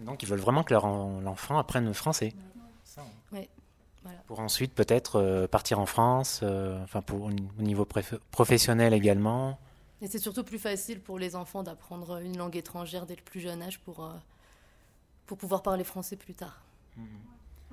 Donc 0.00 0.22
ils 0.22 0.28
veulent 0.28 0.40
vraiment 0.40 0.64
que 0.64 0.74
leur 0.74 0.86
l'enfant 0.86 1.58
apprenne 1.58 1.86
le 1.86 1.92
français. 1.92 2.34
Oui. 3.32 3.48
Pour 4.26 4.40
ensuite 4.40 4.72
peut-être 4.72 5.16
euh, 5.16 5.46
partir 5.48 5.80
en 5.80 5.86
France, 5.86 6.40
euh, 6.42 6.82
enfin 6.84 7.02
pour 7.02 7.24
au 7.24 7.62
niveau 7.62 7.86
professionnel 8.30 8.94
également. 8.94 9.58
Et 10.00 10.06
c'est 10.06 10.18
surtout 10.18 10.44
plus 10.44 10.58
facile 10.58 11.00
pour 11.00 11.18
les 11.18 11.34
enfants 11.34 11.62
d'apprendre 11.62 12.18
une 12.22 12.36
langue 12.36 12.56
étrangère 12.56 13.06
dès 13.06 13.16
le 13.16 13.22
plus 13.22 13.40
jeune 13.40 13.62
âge 13.62 13.80
pour, 13.80 14.04
euh, 14.04 14.12
pour 15.26 15.38
pouvoir 15.38 15.62
parler 15.62 15.84
français 15.84 16.16
plus 16.16 16.34
tard. 16.34 16.60
Mmh 16.96 17.02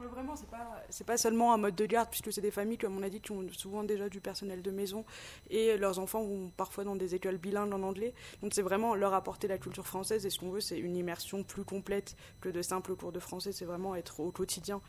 vraiment, 0.08 0.36
c'est 0.36 0.50
pas, 0.50 0.82
c'est 0.90 1.06
pas 1.06 1.18
seulement 1.18 1.54
un 1.54 1.58
mode 1.58 1.76
de 1.76 1.86
garde, 1.86 2.10
puisque 2.10 2.32
c'est 2.32 2.42
des 2.42 2.52
familles, 2.52 2.78
comme 2.78 2.98
on 2.98 3.04
a 3.04 3.10
dit, 3.10 3.22
qui 3.22 3.32
ont 3.32 3.46
souvent 3.52 3.84
déjà 3.84 4.10
du 4.10 4.20
personnel 4.20 4.62
de 4.62 4.72
maison 4.72 5.06
et 5.50 5.78
leurs 5.78 6.00
enfants 6.00 6.24
vont 6.24 6.52
parfois 6.56 6.84
dans 6.84 6.96
des 6.96 7.16
écoles 7.16 7.38
bilingues 7.38 7.74
en 7.74 7.84
anglais. 7.84 8.14
Donc 8.42 8.54
c'est 8.54 8.62
vraiment 8.62 8.96
leur 8.96 9.14
apporter 9.14 9.48
la 9.48 9.58
culture 9.58 9.88
française 9.88 10.26
et 10.26 10.30
ce 10.30 10.40
qu'on 10.40 10.52
veut, 10.52 10.62
c'est 10.62 10.80
une 10.80 10.96
immersion 10.96 11.44
plus 11.44 11.64
complète 11.64 12.16
que 12.42 12.50
de 12.50 12.62
simples 12.62 12.96
cours 12.96 13.12
de 13.12 13.20
français. 13.20 13.52
C'est 13.52 13.66
vraiment 13.66 13.96
être 13.96 14.20
au 14.20 14.32
quotidien 14.32 14.82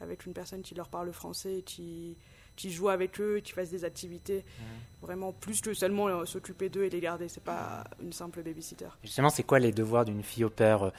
avec 0.00 0.26
une 0.26 0.32
personne 0.32 0.62
qui 0.62 0.74
leur 0.74 0.88
parle 0.88 1.12
français 1.12 1.58
et 1.58 1.62
qui, 1.62 2.16
qui 2.60 2.70
jouent 2.70 2.90
avec 2.90 3.18
eux, 3.20 3.40
qui 3.42 3.52
fassent 3.52 3.70
des 3.70 3.84
activités. 3.84 4.44
Vraiment 5.00 5.32
plus 5.32 5.62
que 5.62 5.72
seulement 5.72 6.08
euh, 6.08 6.26
s'occuper 6.26 6.68
d'eux 6.68 6.84
et 6.84 6.90
les 6.90 7.00
garder. 7.00 7.26
C'est 7.28 7.42
pas 7.42 7.84
une 8.02 8.12
simple 8.12 8.42
babysitter. 8.42 8.88
Justement, 9.02 9.30
c'est 9.30 9.44
quoi 9.44 9.58
les 9.58 9.72
devoirs 9.72 10.04
d'une 10.04 10.22
fille 10.22 10.44
au 10.44 10.50
père 10.50 10.82
euh, 10.82 10.90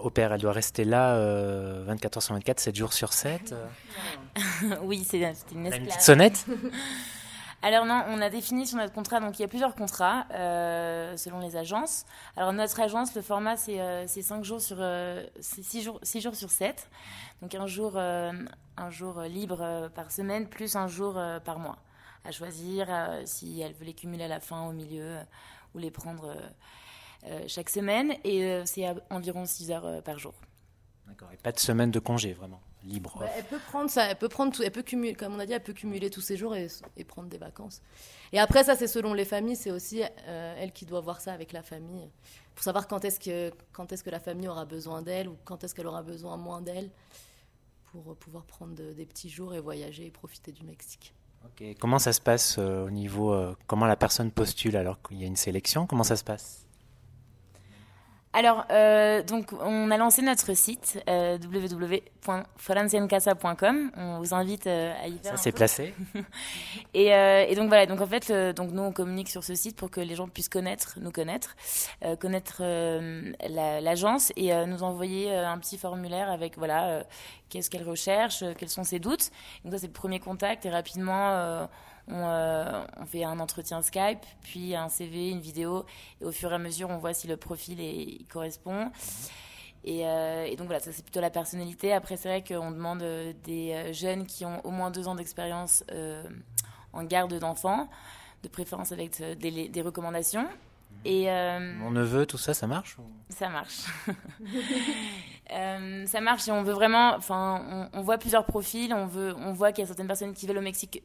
Au 0.00 0.10
père, 0.10 0.32
elle 0.32 0.40
doit 0.40 0.52
rester 0.52 0.84
là 0.84 1.16
24 1.84 2.16
euh, 2.16 2.18
heures 2.18 2.22
sur 2.22 2.34
24, 2.34 2.60
7 2.60 2.76
jours 2.76 2.92
sur 2.92 3.12
7 3.12 3.56
Oui, 4.82 5.04
c'est 5.04 5.18
une 5.18 5.24
esclave. 5.24 5.80
Une 5.80 5.86
petite 5.86 6.00
sonnette? 6.00 6.46
Alors 7.62 7.84
non, 7.84 8.02
on 8.08 8.22
a 8.22 8.30
défini 8.30 8.66
sur 8.66 8.78
notre 8.78 8.94
contrat, 8.94 9.20
donc 9.20 9.38
il 9.38 9.42
y 9.42 9.44
a 9.44 9.48
plusieurs 9.48 9.74
contrats 9.74 10.24
euh, 10.32 11.14
selon 11.18 11.40
les 11.40 11.56
agences. 11.56 12.06
Alors 12.36 12.54
notre 12.54 12.80
agence, 12.80 13.14
le 13.14 13.20
format 13.20 13.58
c'est 13.58 13.80
euh, 13.80 14.06
5 14.06 14.42
jours 14.44 14.62
sur 14.62 14.78
euh, 14.80 15.26
6 15.40 15.82
jours, 15.82 15.98
6 16.02 16.22
jours 16.22 16.34
sur 16.34 16.50
7. 16.50 16.88
Donc 17.42 17.54
un 17.54 17.66
jour, 17.66 17.92
euh, 17.96 18.32
un 18.78 18.90
jour 18.90 19.20
libre 19.22 19.90
par 19.94 20.10
semaine 20.10 20.48
plus 20.48 20.74
un 20.74 20.88
jour 20.88 21.20
par 21.44 21.58
mois. 21.58 21.76
À 22.24 22.32
choisir 22.32 22.88
si 23.24 23.60
elle 23.60 23.74
veut 23.74 23.84
les 23.84 23.94
cumuler 23.94 24.24
à 24.24 24.28
la 24.28 24.40
fin, 24.40 24.66
au 24.66 24.72
milieu, 24.72 25.16
ou 25.74 25.78
les 25.78 25.90
prendre 25.90 26.34
chaque 27.46 27.70
semaine 27.70 28.14
et 28.24 28.62
c'est 28.64 28.86
environ 29.10 29.44
6 29.44 29.70
heures 29.70 30.02
par 30.02 30.18
jour. 30.18 30.34
D'accord. 31.06 31.28
Et 31.32 31.36
pas 31.36 31.52
de 31.52 31.58
semaine 31.58 31.90
de 31.90 31.98
congé, 31.98 32.32
vraiment? 32.32 32.60
Libre. 32.84 33.18
Bah, 33.20 33.26
elle 33.36 33.44
peut 33.44 33.58
prendre 33.58 33.90
ça, 33.90 34.10
elle 34.10 34.16
peut 34.16 34.28
prendre 34.28 34.52
tout, 34.52 34.62
elle 34.62 34.70
peut 34.70 34.82
cumuler, 34.82 35.14
comme 35.14 35.34
on 35.34 35.38
a 35.38 35.46
dit, 35.46 35.52
elle 35.52 35.62
peut 35.62 35.72
cumuler 35.72 36.10
tous 36.10 36.20
ces 36.20 36.36
jours 36.36 36.54
et, 36.56 36.68
prendre 37.04 37.28
des 37.28 37.38
vacances. 37.38 37.82
Et 38.32 38.38
après 38.38 38.64
ça, 38.64 38.76
c'est 38.76 38.86
selon 38.86 39.14
les 39.14 39.24
familles, 39.24 39.56
c'est 39.56 39.70
aussi 39.70 40.02
elle 40.26 40.72
qui 40.72 40.86
doit 40.86 41.00
voir 41.00 41.20
ça 41.20 41.32
avec 41.32 41.52
la 41.52 41.62
famille 41.62 42.10
pour 42.54 42.64
savoir 42.64 42.88
quand 42.88 43.04
est-ce 43.04 43.18
que 43.18 43.52
quand 43.72 43.92
est-ce 43.92 44.04
que 44.04 44.10
la 44.10 44.20
famille 44.20 44.48
aura 44.48 44.64
besoin 44.64 45.02
d'elle 45.02 45.28
ou 45.28 45.36
quand 45.44 45.64
est-ce 45.64 45.74
qu'elle 45.74 45.86
aura 45.86 46.02
besoin 46.02 46.36
moins 46.36 46.60
d'elle 46.60 46.90
pour 47.90 48.16
pouvoir 48.16 48.44
prendre 48.44 48.74
des 48.74 49.06
petits 49.06 49.28
jours 49.28 49.54
et 49.54 49.60
voyager 49.60 50.06
et 50.06 50.10
profiter 50.10 50.52
du 50.52 50.62
Mexique. 50.64 51.14
Comment 51.80 51.98
ça 51.98 52.12
se 52.12 52.20
passe 52.20 52.56
euh, 52.58 52.86
au 52.86 52.90
niveau 52.90 53.32
euh, 53.32 53.56
comment 53.66 53.86
la 53.86 53.96
personne 53.96 54.30
postule 54.30 54.76
alors 54.76 55.00
qu'il 55.02 55.18
y 55.18 55.24
a 55.24 55.26
une 55.26 55.36
sélection? 55.36 55.86
Comment 55.86 56.04
ça 56.04 56.16
se 56.16 56.24
passe? 56.24 56.66
Alors, 58.32 58.64
euh, 58.70 59.24
donc, 59.24 59.52
on 59.60 59.90
a 59.90 59.96
lancé 59.96 60.22
notre 60.22 60.54
site 60.54 61.02
euh. 61.08 61.36
On 63.96 64.18
vous 64.18 64.34
invite 64.34 64.66
euh, 64.68 64.92
à 65.02 65.08
y 65.08 65.18
faire. 65.18 65.32
Ça, 65.32 65.36
c'est 65.36 65.50
placé. 65.50 65.92
et, 66.94 67.12
euh, 67.12 67.44
et, 67.48 67.56
donc 67.56 67.66
voilà. 67.66 67.86
Donc 67.86 68.00
en 68.00 68.06
fait, 68.06 68.30
donc 68.54 68.70
nous 68.70 68.82
on 68.82 68.92
communique 68.92 69.28
sur 69.28 69.42
ce 69.42 69.56
site 69.56 69.76
pour 69.76 69.90
que 69.90 70.00
les 70.00 70.14
gens 70.14 70.28
puissent 70.28 70.48
connaître, 70.48 70.96
nous 71.00 71.10
connaître, 71.10 71.56
connaître 72.20 72.62
l'agence 73.48 74.32
et 74.36 74.54
nous 74.66 74.82
envoyer 74.84 75.34
un 75.34 75.58
petit 75.58 75.78
formulaire 75.78 76.30
avec 76.30 76.56
voilà 76.56 77.04
qu'est-ce 77.48 77.68
qu'elle 77.68 77.88
recherche, 77.88 78.44
quels 78.58 78.68
sont 78.68 78.84
ses 78.84 79.00
doutes. 79.00 79.30
Donc 79.64 79.72
ça 79.72 79.78
c'est 79.80 79.88
le 79.88 79.92
premier 79.92 80.20
contact 80.20 80.64
et 80.66 80.70
rapidement 80.70 81.66
euh, 82.08 82.84
on, 82.96 83.06
fait 83.06 83.24
un 83.24 83.38
entretien 83.38 83.82
Skype, 83.82 84.24
puis 84.42 84.74
un 84.74 84.88
CV, 84.88 85.30
une 85.30 85.40
vidéo, 85.40 85.84
et 86.20 86.24
au 86.24 86.32
fur 86.32 86.50
et 86.50 86.54
à 86.54 86.58
mesure, 86.58 86.90
on 86.90 86.98
voit 86.98 87.14
si 87.14 87.28
le 87.28 87.36
profil 87.36 87.80
est, 87.80 88.26
correspond. 88.28 88.90
Euh, 89.88 90.44
et, 90.44 90.56
donc 90.56 90.66
voilà, 90.66 90.80
ça 90.80 90.92
c'est 90.92 91.02
plutôt 91.02 91.20
la 91.20 91.30
personnalité. 91.30 91.92
Après, 91.92 92.16
c'est 92.16 92.28
vrai 92.28 92.44
qu'on 92.44 92.70
demande 92.70 93.02
euh, 93.02 93.32
des 93.44 93.92
jeunes 93.94 94.26
qui 94.26 94.44
ont 94.44 94.64
au 94.66 94.70
moins 94.70 94.90
deux 94.90 95.08
ans 95.08 95.14
d'expérience 95.14 95.84
en 96.92 97.04
garde 97.04 97.38
d'enfants, 97.38 97.88
de 98.42 98.48
préférence 98.48 98.92
avec 98.92 99.22
des, 99.38 99.82
recommandations. 99.82 100.46
Et 101.04 101.26
Mon 101.78 101.92
neveu, 101.92 102.26
tout 102.26 102.38
ça, 102.38 102.52
ça 102.52 102.66
marche 102.66 102.96
Ça 103.28 103.48
marche. 103.48 103.86
ça 106.06 106.20
marche 106.20 106.48
et 106.48 106.50
on 106.50 106.62
veut 106.62 106.72
vraiment. 106.72 107.14
Enfin, 107.14 107.88
on, 107.92 107.98
on, 107.98 108.02
voit 108.02 108.18
plusieurs 108.18 108.44
profils. 108.44 108.92
On 108.92 109.06
veut, 109.06 109.34
on 109.36 109.52
voit 109.52 109.72
qu'il 109.72 109.82
y 109.82 109.84
a 109.84 109.86
certaines 109.86 110.08
personnes 110.08 110.34
qui 110.34 110.46
veulent 110.46 110.58
au 110.58 110.62
Mexique 110.62 111.02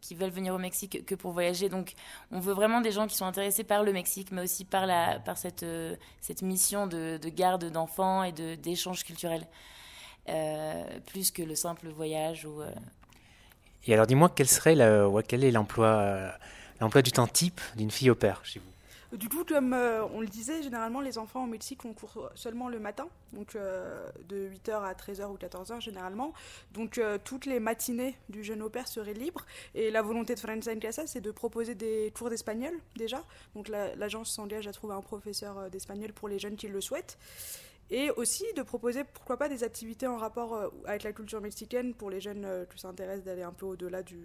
qui 0.00 0.14
veulent 0.14 0.30
venir 0.30 0.54
au 0.54 0.58
Mexique 0.58 1.04
que 1.04 1.14
pour 1.14 1.32
voyager. 1.32 1.68
Donc, 1.68 1.94
on 2.30 2.40
veut 2.40 2.52
vraiment 2.52 2.80
des 2.80 2.92
gens 2.92 3.06
qui 3.06 3.16
sont 3.16 3.24
intéressés 3.24 3.64
par 3.64 3.82
le 3.82 3.92
Mexique, 3.92 4.30
mais 4.32 4.42
aussi 4.42 4.64
par, 4.64 4.86
la, 4.86 5.18
par 5.18 5.38
cette, 5.38 5.62
euh, 5.62 5.96
cette 6.20 6.42
mission 6.42 6.86
de, 6.86 7.18
garde 7.28 7.70
d'enfants 7.70 8.22
et 8.22 8.32
d'échange 8.32 9.04
culturel, 9.04 9.46
euh, 10.28 10.84
plus 11.06 11.30
que 11.30 11.42
le 11.42 11.54
simple 11.54 11.88
voyage. 11.88 12.46
Euh. 12.46 12.70
Et 13.86 13.94
alors, 13.94 14.06
dis-moi, 14.06 14.30
quel 14.34 14.48
serait 14.48 14.76
quel 15.28 15.44
est 15.44 15.50
l'emploi 15.50 16.32
l'emploi 16.80 17.00
du 17.00 17.10
temps 17.10 17.26
type 17.26 17.60
d'une 17.76 17.90
fille 17.90 18.10
au 18.10 18.14
père 18.14 18.40
chez 18.44 18.58
vous? 18.58 18.75
Du 19.16 19.28
coup, 19.28 19.44
comme 19.44 19.72
euh, 19.72 20.04
on 20.06 20.20
le 20.20 20.26
disait, 20.26 20.62
généralement 20.62 21.00
les 21.00 21.18
enfants 21.18 21.44
au 21.44 21.46
Mexique 21.46 21.84
ont 21.84 21.94
cours 21.94 22.30
seulement 22.34 22.68
le 22.68 22.78
matin, 22.78 23.08
donc 23.32 23.54
euh, 23.54 24.08
de 24.28 24.48
8h 24.48 24.82
à 24.82 24.92
13h 24.94 25.26
ou 25.26 25.36
14h 25.36 25.80
généralement. 25.80 26.32
Donc 26.72 26.98
euh, 26.98 27.18
toutes 27.22 27.46
les 27.46 27.60
matinées 27.60 28.16
du 28.28 28.44
jeune 28.44 28.62
au 28.62 28.68
père 28.68 28.88
seraient 28.88 29.14
libres. 29.14 29.44
Et 29.74 29.90
la 29.90 30.02
volonté 30.02 30.34
de 30.34 30.40
Francia 30.40 30.72
en 30.72 30.78
Casa, 30.78 31.06
c'est 31.06 31.20
de 31.20 31.30
proposer 31.30 31.74
des 31.74 32.12
cours 32.16 32.30
d'espagnol 32.30 32.74
déjà. 32.96 33.22
Donc 33.54 33.68
l'agence 33.68 34.30
s'engage 34.30 34.66
à 34.66 34.72
trouver 34.72 34.94
un 34.94 35.02
professeur 35.02 35.70
d'espagnol 35.70 36.12
pour 36.12 36.28
les 36.28 36.38
jeunes 36.38 36.56
qui 36.56 36.68
le 36.68 36.80
souhaitent 36.80 37.18
et 37.90 38.10
aussi 38.10 38.44
de 38.56 38.62
proposer 38.62 39.04
pourquoi 39.04 39.36
pas 39.36 39.48
des 39.48 39.62
activités 39.62 40.06
en 40.06 40.16
rapport 40.16 40.54
euh, 40.54 40.68
avec 40.86 41.02
la 41.04 41.12
culture 41.12 41.40
mexicaine 41.40 41.94
pour 41.94 42.10
les 42.10 42.20
jeunes 42.20 42.44
euh, 42.44 42.64
qui 42.64 42.78
s'intéressent 42.78 43.24
d'aller 43.24 43.42
un 43.42 43.52
peu 43.52 43.66
au-delà 43.66 44.02
de 44.02 44.16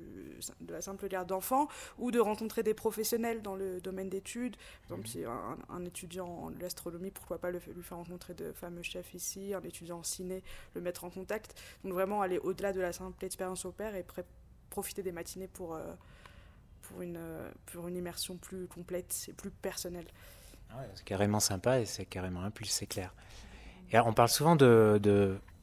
la 0.67 0.81
simple 0.81 1.07
garde 1.07 1.27
d'enfants 1.27 1.67
ou 1.99 2.11
de 2.11 2.19
rencontrer 2.19 2.63
des 2.63 2.73
professionnels 2.73 3.41
dans 3.41 3.55
le 3.55 3.79
domaine 3.79 4.09
d'études. 4.09 4.55
Par 4.87 4.97
exemple, 4.97 5.07
si 5.07 5.23
un, 5.25 5.85
étudiant 5.85 6.27
en 6.27 6.61
astronomie, 6.61 7.11
pourquoi 7.11 7.37
pas 7.37 7.51
le, 7.51 7.59
lui 7.75 7.83
faire 7.83 7.97
rencontrer 7.97 8.33
de 8.33 8.51
fameux 8.51 8.81
chefs 8.81 9.13
ici, 9.13 9.53
un 9.53 9.61
étudiant 9.61 9.99
en 9.99 10.03
ciné, 10.03 10.43
le 10.73 10.81
mettre 10.81 11.03
en 11.03 11.09
contact. 11.09 11.59
Donc 11.83 11.93
vraiment 11.93 12.21
aller 12.21 12.39
au-delà 12.39 12.73
de 12.73 12.81
la 12.81 12.93
simple 12.93 13.23
expérience 13.25 13.65
au 13.65 13.71
père 13.71 13.95
et 13.95 14.05
profiter 14.69 15.03
des 15.03 15.11
matinées 15.11 15.47
pour, 15.47 15.75
euh, 15.75 15.93
pour, 16.81 17.01
une, 17.01 17.19
pour 17.67 17.87
une 17.87 17.97
immersion 17.97 18.37
plus 18.37 18.67
complète 18.67 19.25
et 19.27 19.33
plus 19.33 19.51
personnelle. 19.51 20.07
Ah 20.71 20.83
c'est 20.95 21.03
carrément 21.03 21.41
sympa 21.41 21.79
et 21.79 21.85
c'est 21.85 22.05
carrément 22.05 22.41
un 22.41 22.51
plus, 22.51 22.65
c'est 22.65 22.87
clair 22.87 23.13
on 23.93 24.13
parle 24.13 24.29
souvent 24.29 24.55
de, 24.55 24.99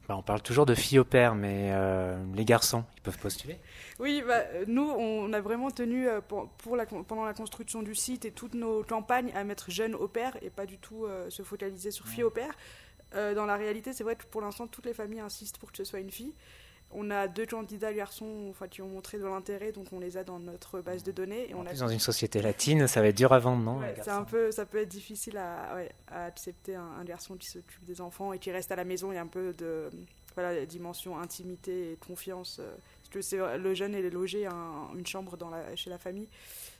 bah, 0.09 0.15
on 0.17 0.23
parle 0.23 0.41
toujours 0.41 0.65
de 0.65 0.73
filles 0.73 0.97
au 0.97 1.03
père, 1.03 1.35
mais 1.35 1.69
euh, 1.71 2.17
les 2.33 2.43
garçons, 2.43 2.83
ils 2.97 3.01
peuvent 3.01 3.19
postuler 3.19 3.59
Oui, 3.99 4.23
bah, 4.25 4.41
nous, 4.65 4.89
on 4.89 5.31
a 5.33 5.39
vraiment 5.39 5.69
tenu 5.69 6.07
euh, 6.07 6.19
pour, 6.19 6.49
pendant 7.07 7.25
la 7.25 7.33
construction 7.35 7.83
du 7.83 7.93
site 7.93 8.25
et 8.25 8.31
toutes 8.31 8.55
nos 8.55 8.83
campagnes 8.83 9.31
à 9.35 9.43
mettre 9.43 9.69
jeunes 9.69 9.93
au 9.93 10.07
père 10.07 10.35
et 10.41 10.49
pas 10.49 10.65
du 10.65 10.79
tout 10.79 11.05
euh, 11.05 11.29
se 11.29 11.43
focaliser 11.43 11.91
sur 11.91 12.07
filles 12.07 12.23
au 12.23 12.31
père. 12.31 12.53
dans 13.13 13.45
la 13.45 13.55
réalité, 13.55 13.93
c'est 13.93 14.03
vrai 14.03 14.15
que 14.15 14.25
pour 14.25 14.41
l'instant, 14.41 14.65
toutes 14.65 14.87
les 14.87 14.93
familles 14.95 15.19
insistent 15.19 15.59
pour 15.59 15.71
que 15.71 15.77
ce 15.77 15.83
soit 15.83 15.99
une 15.99 16.11
fille. 16.11 16.33
On 16.91 17.11
a 17.11 17.27
deux 17.27 17.45
candidats 17.45 17.93
garçons 17.93 18.47
enfin, 18.49 18.67
qui 18.67 18.81
ont 18.81 18.87
montré 18.87 19.19
de 19.19 19.25
l'intérêt, 19.25 19.71
donc 19.71 19.93
on 19.93 19.99
les 19.99 20.17
a 20.17 20.23
dans 20.23 20.39
notre 20.39 20.81
base 20.81 21.03
de 21.03 21.11
données. 21.11 21.49
Et 21.49 21.53
on 21.53 21.63
plus, 21.63 21.79
dans 21.79 21.87
une 21.87 21.99
société 21.99 22.41
latine, 22.41 22.87
ça 22.87 23.01
va 23.01 23.07
être 23.07 23.17
dur 23.17 23.31
à 23.31 23.39
vendre, 23.39 23.61
non 23.61 23.79
c'est 24.01 24.09
un 24.09 24.23
peu, 24.23 24.51
Ça 24.51 24.65
peut 24.65 24.79
être 24.79 24.89
difficile 24.89 25.37
à, 25.37 25.77
accepter 26.07 26.75
un, 26.75 27.03
garçon 27.03 27.35
qui 27.35 27.47
s'occupe 27.47 27.83
des 27.85 28.01
enfants 28.01 28.33
et 28.33 28.39
qui 28.39 28.51
reste 28.51 28.71
à 28.71 28.75
la 28.75 28.85
maison. 28.85 29.11
Il 29.11 29.15
y 29.15 29.17
a 29.19 29.21
un 29.21 29.27
peu 29.27 29.53
de 29.53 29.89
voilà, 30.35 30.65
dimension 30.65 31.19
intimité 31.19 31.91
et 31.91 31.95
confiance. 31.95 32.59
Euh, 32.59 32.75
parce 33.11 33.29
que 33.29 33.57
le 33.57 33.73
jeune 33.73 33.95
est 33.95 34.09
logé 34.09 34.45
à 34.45 34.53
une 34.95 35.05
chambre 35.05 35.37
dans 35.37 35.49
la, 35.49 35.75
chez 35.75 35.89
la 35.89 35.97
famille 35.97 36.27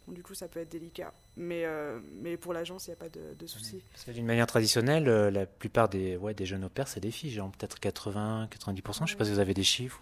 du 0.08 0.24
coup, 0.24 0.34
ça 0.34 0.48
peut 0.48 0.60
être 0.60 0.72
délicat. 0.72 1.14
Mais, 1.38 1.66
euh, 1.66 2.00
mais 2.22 2.38
pour 2.38 2.54
l'agence, 2.54 2.88
il 2.88 2.90
n'y 2.92 2.94
a 2.94 2.98
pas 2.98 3.10
de, 3.10 3.34
de 3.38 3.48
souci. 3.48 3.82
d'une 4.08 4.26
manière 4.26 4.48
traditionnelle, 4.48 5.08
euh, 5.08 5.32
la 5.32 5.46
plupart 5.46 5.90
des, 5.90 6.18
ouais, 6.18 6.34
des 6.34 6.46
jeunes 6.46 6.66
au 6.66 6.70
pair, 6.70 6.88
c'est 6.88 7.00
des 7.00 7.12
filles, 7.12 7.32
genre 7.32 7.52
peut-être 7.52 7.80
80, 7.80 8.50
90%. 8.52 8.98
Je 8.98 9.04
ne 9.04 9.08
sais 9.08 9.16
pas 9.16 9.26
si 9.26 9.32
vous 9.32 9.40
avez 9.40 9.54
des 9.54 9.64
chiffres. 9.64 10.02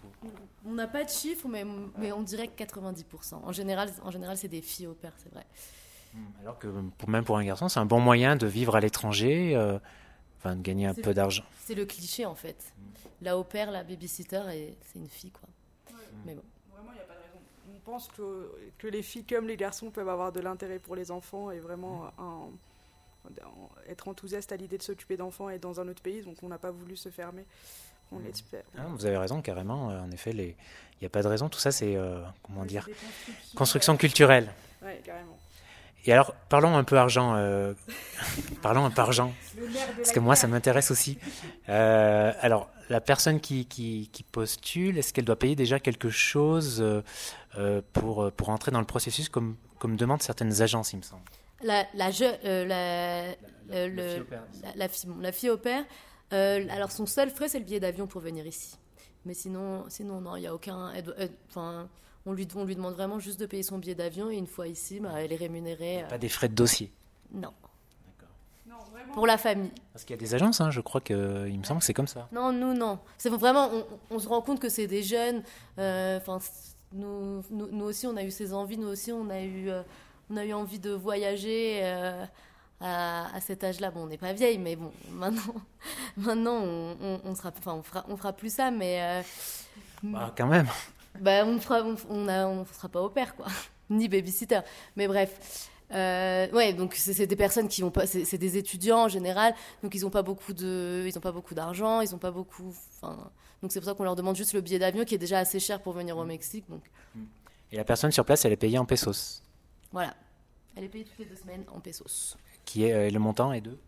On 0.66 0.72
n'a 0.72 0.86
pas 0.86 1.04
de 1.04 1.10
chiffres, 1.10 1.48
mais, 1.48 1.64
mais 1.96 2.12
on 2.12 2.22
dirait 2.22 2.48
que 2.48 2.62
90%. 2.62 3.34
En 3.34 3.52
général, 3.52 3.90
en 4.02 4.10
général 4.10 4.36
c'est 4.36 4.48
des 4.48 4.62
filles 4.62 4.86
au 4.86 4.94
pair, 4.94 5.12
c'est 5.22 5.32
vrai. 5.32 5.46
Hmm, 6.14 6.24
alors 6.42 6.58
que 6.58 6.68
pour, 6.96 7.08
même 7.08 7.24
pour 7.24 7.36
un 7.36 7.44
garçon, 7.44 7.68
c'est 7.68 7.80
un 7.80 7.86
bon 7.86 8.00
moyen 8.00 8.36
de 8.36 8.46
vivre 8.46 8.74
à 8.76 8.80
l'étranger, 8.80 9.54
euh, 9.54 9.78
enfin 10.38 10.56
de 10.56 10.62
gagner 10.62 10.86
un 10.86 10.94
peu 10.94 11.14
d'argent. 11.14 11.44
C'est 11.64 11.74
le 11.74 11.84
cliché 11.84 12.24
en 12.26 12.34
fait. 12.34 12.72
La 13.20 13.36
au 13.36 13.44
pair, 13.44 13.70
la 13.70 13.84
babysitter, 13.84 14.42
c'est 14.82 14.98
une 14.98 15.08
fille 15.08 15.32
quoi. 15.32 15.48
Mais 16.24 16.34
bon 16.34 16.42
pense 17.88 18.08
que, 18.08 18.52
que, 18.76 18.86
les 18.86 19.02
filles 19.02 19.24
comme 19.24 19.46
les 19.46 19.56
garçons 19.56 19.90
peuvent 19.90 20.08
avoir 20.08 20.30
de 20.30 20.40
l'intérêt 20.40 20.78
pour 20.78 20.94
les 20.94 21.10
enfants 21.10 21.50
et 21.50 21.58
vraiment 21.58 22.12
être 23.88 24.08
enthousiaste 24.08 24.52
à 24.52 24.56
l'idée 24.56 24.76
de 24.76 24.82
s'occuper 24.82 25.16
d'enfants 25.16 25.48
et 25.48 25.58
dans 25.58 25.80
un 25.80 25.88
autre 25.88 26.02
pays. 26.02 26.22
Donc 26.22 26.36
on 26.42 26.48
n'a 26.48 26.58
pas 26.58 26.70
voulu 26.70 26.96
se 26.96 27.08
fermer. 27.08 27.44
On 28.12 28.18
l'espère. 28.20 28.64
Ah, 28.76 28.86
vous 28.88 29.04
avez 29.04 29.16
raison, 29.18 29.42
carrément. 29.42 29.90
Euh, 29.90 30.00
en 30.00 30.10
effet, 30.10 30.30
il 30.30 30.54
n'y 31.00 31.06
a 31.06 31.10
pas 31.10 31.22
de 31.22 31.28
raison. 31.28 31.48
Tout 31.48 31.58
ça, 31.58 31.70
c'est, 31.70 31.96
euh, 31.96 32.22
comment 32.42 32.64
dire, 32.64 32.88
construction 33.54 33.96
culturelle. 33.96 34.50
Oui, 34.82 34.92
carrément. 35.04 35.38
Et 36.08 36.12
alors, 36.12 36.32
parlons 36.48 36.74
un 36.74 36.84
peu 36.84 36.96
argent. 36.96 37.34
Euh, 37.36 37.74
parlons 38.62 38.86
un 38.86 38.90
peu 38.90 39.02
argent. 39.02 39.34
Parce 39.98 40.10
que 40.10 40.20
moi, 40.20 40.36
ça 40.36 40.48
m'intéresse 40.48 40.90
aussi. 40.90 41.18
Euh, 41.68 42.32
alors, 42.40 42.70
la 42.88 43.02
personne 43.02 43.40
qui, 43.40 43.66
qui, 43.66 44.24
postule, 44.32 44.96
est-ce 44.96 45.12
qu'elle 45.12 45.26
doit 45.26 45.38
payer 45.38 45.54
déjà 45.54 45.78
quelque 45.78 46.08
chose 46.08 46.82
euh, 46.82 47.82
pour, 47.92 48.32
pour 48.32 48.48
entrer 48.48 48.70
dans 48.70 48.80
le 48.80 48.86
processus, 48.86 49.28
comme, 49.28 49.56
comme 49.78 49.96
demandent 49.96 50.22
certaines 50.22 50.62
agences, 50.62 50.94
il 50.94 50.96
me 50.96 51.02
semble 51.02 51.24
La, 51.62 51.84
la, 51.92 52.08
la, 52.64 53.34
la, 54.76 55.32
fille, 55.32 55.50
au 55.50 55.58
père, 55.58 55.84
alors 56.30 56.90
son 56.90 57.04
seul 57.04 57.28
frais, 57.28 57.50
c'est 57.50 57.58
le 57.58 57.66
billet 57.66 57.80
d'avion 57.80 58.06
pour 58.06 58.22
venir 58.22 58.46
ici. 58.46 58.78
Mais 59.26 59.34
sinon, 59.34 59.84
sinon 59.90 60.22
non, 60.22 60.36
il 60.36 60.40
n'y 60.40 60.46
a 60.46 60.54
aucun. 60.54 60.90
Enfin 61.50 61.86
on 62.28 62.32
lui, 62.32 62.46
lui 62.66 62.76
demande 62.76 62.94
vraiment 62.94 63.18
juste 63.18 63.40
de 63.40 63.46
payer 63.46 63.62
son 63.62 63.78
billet 63.78 63.94
d'avion 63.94 64.30
et 64.30 64.36
une 64.36 64.46
fois 64.46 64.68
ici, 64.68 65.00
bah, 65.00 65.12
elle 65.16 65.32
est 65.32 65.36
rémunérée. 65.36 66.04
Pas 66.08 66.18
des 66.18 66.28
frais 66.28 66.48
de 66.48 66.54
dossier 66.54 66.92
Non. 67.32 67.52
Pour 69.14 69.26
la 69.26 69.38
famille. 69.38 69.72
Parce 69.92 70.04
qu'il 70.04 70.14
y 70.14 70.18
a 70.18 70.20
des 70.20 70.34
agences, 70.34 70.60
hein, 70.60 70.70
je 70.70 70.80
crois 70.82 71.00
qu'il 71.00 71.16
me 71.16 71.64
semble 71.64 71.80
que 71.80 71.86
c'est 71.86 71.94
comme 71.94 72.06
ça. 72.06 72.28
Non, 72.30 72.52
nous, 72.52 72.74
non. 72.74 72.98
C'est 73.16 73.30
vraiment, 73.30 73.70
on, 74.10 74.18
se 74.18 74.28
rend 74.28 74.42
compte 74.42 74.60
que 74.60 74.68
c'est 74.68 74.86
des 74.86 75.02
jeunes. 75.02 75.42
Euh, 75.78 76.18
enfin, 76.18 76.38
nous, 76.92 77.42
nous, 77.50 77.84
aussi, 77.84 78.06
on 78.06 78.16
a 78.16 78.22
eu 78.22 78.30
ces 78.30 78.52
envies. 78.52 78.76
Nous 78.76 78.88
aussi, 78.88 79.10
on 79.10 79.30
a 79.30 79.40
eu, 79.40 79.70
euh, 79.70 79.82
on 80.30 80.36
a 80.36 80.44
eu 80.44 80.52
envie 80.52 80.78
de 80.78 80.90
voyager. 80.90 81.80
Euh, 81.82 82.24
à, 82.80 83.40
cet 83.40 83.64
âge-là, 83.64 83.90
bon, 83.90 84.02
on 84.02 84.06
n'est 84.06 84.18
pas 84.18 84.34
vieille, 84.34 84.58
mais 84.58 84.76
bon, 84.76 84.92
maintenant, 85.10 85.54
maintenant, 86.16 86.60
on, 86.62 87.20
on, 87.24 87.34
sera, 87.34 87.50
enfin, 87.58 87.72
on 87.72 87.82
fera, 87.82 88.04
on 88.08 88.16
fera 88.16 88.32
plus 88.32 88.52
ça, 88.52 88.70
mais. 88.70 89.24
Bah, 90.02 90.32
quand 90.36 90.46
même 90.46 90.68
bah, 91.20 91.44
on 91.44 91.54
ne 91.54 91.58
fera, 91.58 91.82
on, 91.82 91.96
on, 92.08 92.28
on 92.28 92.64
sera 92.66 92.88
pas 92.88 93.02
au 93.02 93.10
père, 93.10 93.34
quoi, 93.36 93.46
ni 93.90 94.08
babysitter. 94.08 94.60
Mais 94.96 95.06
bref. 95.06 95.70
Euh, 95.90 96.50
ouais, 96.50 96.74
donc 96.74 96.94
c'est 96.94 97.26
des 97.26 97.36
personnes 97.36 97.66
qui 97.66 97.82
ont 97.82 97.90
pas, 97.90 98.06
c'est 98.06 98.36
des 98.36 98.58
étudiants 98.58 99.04
en 99.04 99.08
général, 99.08 99.54
donc 99.82 99.94
ils 99.94 100.02
n'ont 100.02 100.10
pas 100.10 100.20
beaucoup 100.22 100.52
de, 100.52 101.04
ils 101.06 101.16
ont 101.16 101.22
pas 101.22 101.32
beaucoup 101.32 101.54
d'argent, 101.54 102.02
ils 102.02 102.14
ont 102.14 102.18
pas 102.18 102.30
beaucoup, 102.30 102.74
enfin, 103.00 103.30
donc 103.62 103.72
c'est 103.72 103.80
pour 103.80 103.88
ça 103.88 103.94
qu'on 103.94 104.04
leur 104.04 104.14
demande 104.14 104.36
juste 104.36 104.52
le 104.52 104.60
billet 104.60 104.78
d'avion 104.78 105.06
qui 105.06 105.14
est 105.14 105.18
déjà 105.18 105.38
assez 105.38 105.58
cher 105.58 105.80
pour 105.80 105.94
venir 105.94 106.18
au 106.18 106.24
Mexique. 106.26 106.66
Donc. 106.68 106.82
Et 107.72 107.76
la 107.76 107.84
personne 107.84 108.12
sur 108.12 108.24
place, 108.26 108.44
elle 108.44 108.52
est 108.52 108.56
payée 108.56 108.78
en 108.78 108.84
pesos. 108.84 109.42
Voilà, 109.90 110.14
elle 110.76 110.84
est 110.84 110.88
payée 110.88 111.04
toutes 111.04 111.18
les 111.20 111.24
deux 111.24 111.36
semaines 111.36 111.64
en 111.74 111.80
pesos. 111.80 112.36
Qui 112.66 112.84
est 112.84 112.92
euh, 112.92 113.10
le 113.10 113.18
montant 113.18 113.52
est 113.52 113.62
de? 113.62 113.78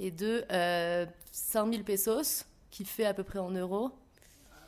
Et 0.00 0.10
de 0.10 0.46
euh, 0.50 1.04
5000 1.30 1.84
pesos, 1.84 2.46
qui 2.70 2.84
fait 2.84 3.04
à 3.04 3.14
peu 3.14 3.22
près 3.22 3.38
en 3.38 3.50
euros. 3.50 3.90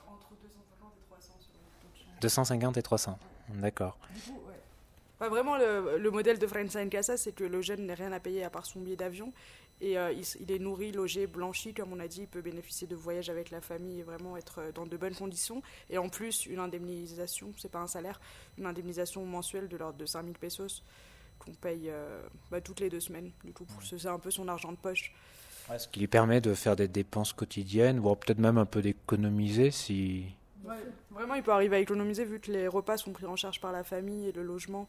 Entre 0.07 0.29
250 0.43 0.93
et 0.97 1.11
300 1.11 1.33
sur 1.41 1.53
le 1.55 2.06
250 2.21 2.77
et 2.77 2.83
300. 2.83 3.19
D'accord. 3.55 3.99
Vraiment, 5.19 5.57
le, 5.57 5.97
le 5.99 6.11
modèle 6.11 6.39
de 6.39 6.47
en 6.47 6.89
Casa, 6.89 7.17
c'est 7.17 7.33
que 7.33 7.45
le 7.45 7.63
jeune 7.63 7.87
n'a 7.87 7.95
rien 7.95 8.13
à 8.13 8.21
payer 8.21 8.45
à 8.45 8.51
part 8.51 8.67
son 8.67 8.81
billet 8.81 8.97
d'avion. 8.97 9.33
Et 9.81 9.99
euh, 9.99 10.13
il, 10.13 10.51
est 10.51 10.59
nourri, 10.59 10.91
logé, 10.91 11.27
blanchi, 11.27 11.75
comme 11.75 11.93
on 11.93 12.01
a 12.01 12.09
dit. 12.09 12.23
Il 12.23 12.29
peut 12.29 12.41
bénéficier 12.41 12.87
de 12.87 12.95
voyages 12.95 13.29
avec 13.29 13.51
la 13.51 13.61
famille 13.61 14.01
et 14.01 14.03
vraiment 14.03 14.37
être 14.37 14.61
euh, 14.61 14.73
dans 14.73 14.87
de 14.87 14.97
bonnes 14.97 15.15
conditions. 15.15 15.63
Et 15.91 15.99
en 15.99 16.09
plus, 16.09 16.47
une 16.47 16.59
indemnisation, 16.59 17.53
c'est 17.59 17.71
pas 17.71 17.81
un 17.81 17.87
salaire, 17.87 18.21
une 18.59 18.67
indemnisation 18.67 19.25
mensuelle 19.27 19.69
de 19.69 19.77
l'ordre 19.77 19.99
de 19.99 20.07
5000 20.07 20.39
pesos 20.39 20.83
qu'on 21.39 21.53
paye 21.53 21.91
euh, 21.91 22.23
bah, 22.51 22.63
toutes 22.63 22.81
les 22.81 22.89
deux 22.89 23.01
semaines. 23.01 23.31
Du 23.45 23.53
coup, 23.53 23.67
c'est 23.83 24.07
un 24.07 24.19
peu 24.19 24.31
son 24.31 24.49
argent 24.49 24.73
de 24.73 24.79
poche. 24.79 25.13
Ce 25.77 25.89
qui 25.89 26.01
lui 26.01 26.07
permet 26.07 26.41
de 26.41 26.55
faire 26.55 26.77
des 26.77 26.89
dépenses 26.89 27.33
quotidiennes, 27.33 27.99
voire 27.99 28.17
peut-être 28.17 28.39
même 28.39 28.57
un 28.57 28.67
peu 28.67 28.81
d'économiser 28.81 29.71
si. 29.71 30.27
Vraiment, 31.11 31.35
il 31.35 31.43
peut 31.43 31.53
arriver 31.53 31.77
à 31.77 31.79
économiser 31.81 32.25
vu 32.25 32.41
que 32.41 32.51
les 32.51 32.67
repas 32.69 32.97
sont 32.97 33.13
pris 33.13 33.27
en 33.27 33.37
charge 33.37 33.61
par 33.61 33.73
la 33.73 33.85
famille 33.85 34.29
et 34.29 34.33
le 34.33 34.43
logement. 34.43 34.89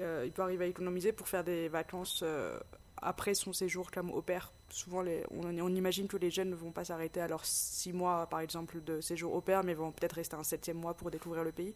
Euh, 0.00 0.22
il 0.24 0.32
peut 0.32 0.42
arriver 0.42 0.64
à 0.64 0.68
économiser 0.68 1.12
pour 1.12 1.28
faire 1.28 1.44
des 1.44 1.68
vacances 1.68 2.20
euh, 2.22 2.58
après 3.02 3.34
son 3.34 3.52
séjour 3.52 3.90
comme 3.90 4.10
au 4.10 4.22
pair. 4.22 4.52
Souvent, 4.70 5.02
les, 5.02 5.24
on, 5.30 5.44
on 5.58 5.74
imagine 5.74 6.06
que 6.08 6.16
les 6.16 6.30
jeunes 6.30 6.50
ne 6.50 6.54
vont 6.54 6.70
pas 6.70 6.84
s'arrêter 6.84 7.20
à 7.20 7.28
leurs 7.28 7.44
six 7.44 7.92
mois, 7.92 8.26
par 8.28 8.40
exemple, 8.40 8.82
de 8.82 9.00
séjour 9.00 9.34
au 9.34 9.40
pair, 9.40 9.64
mais 9.64 9.74
vont 9.74 9.90
peut-être 9.92 10.12
rester 10.14 10.36
un 10.36 10.44
septième 10.44 10.78
mois 10.78 10.94
pour 10.94 11.10
découvrir 11.10 11.44
le 11.44 11.52
pays. 11.52 11.70
Et 11.70 11.74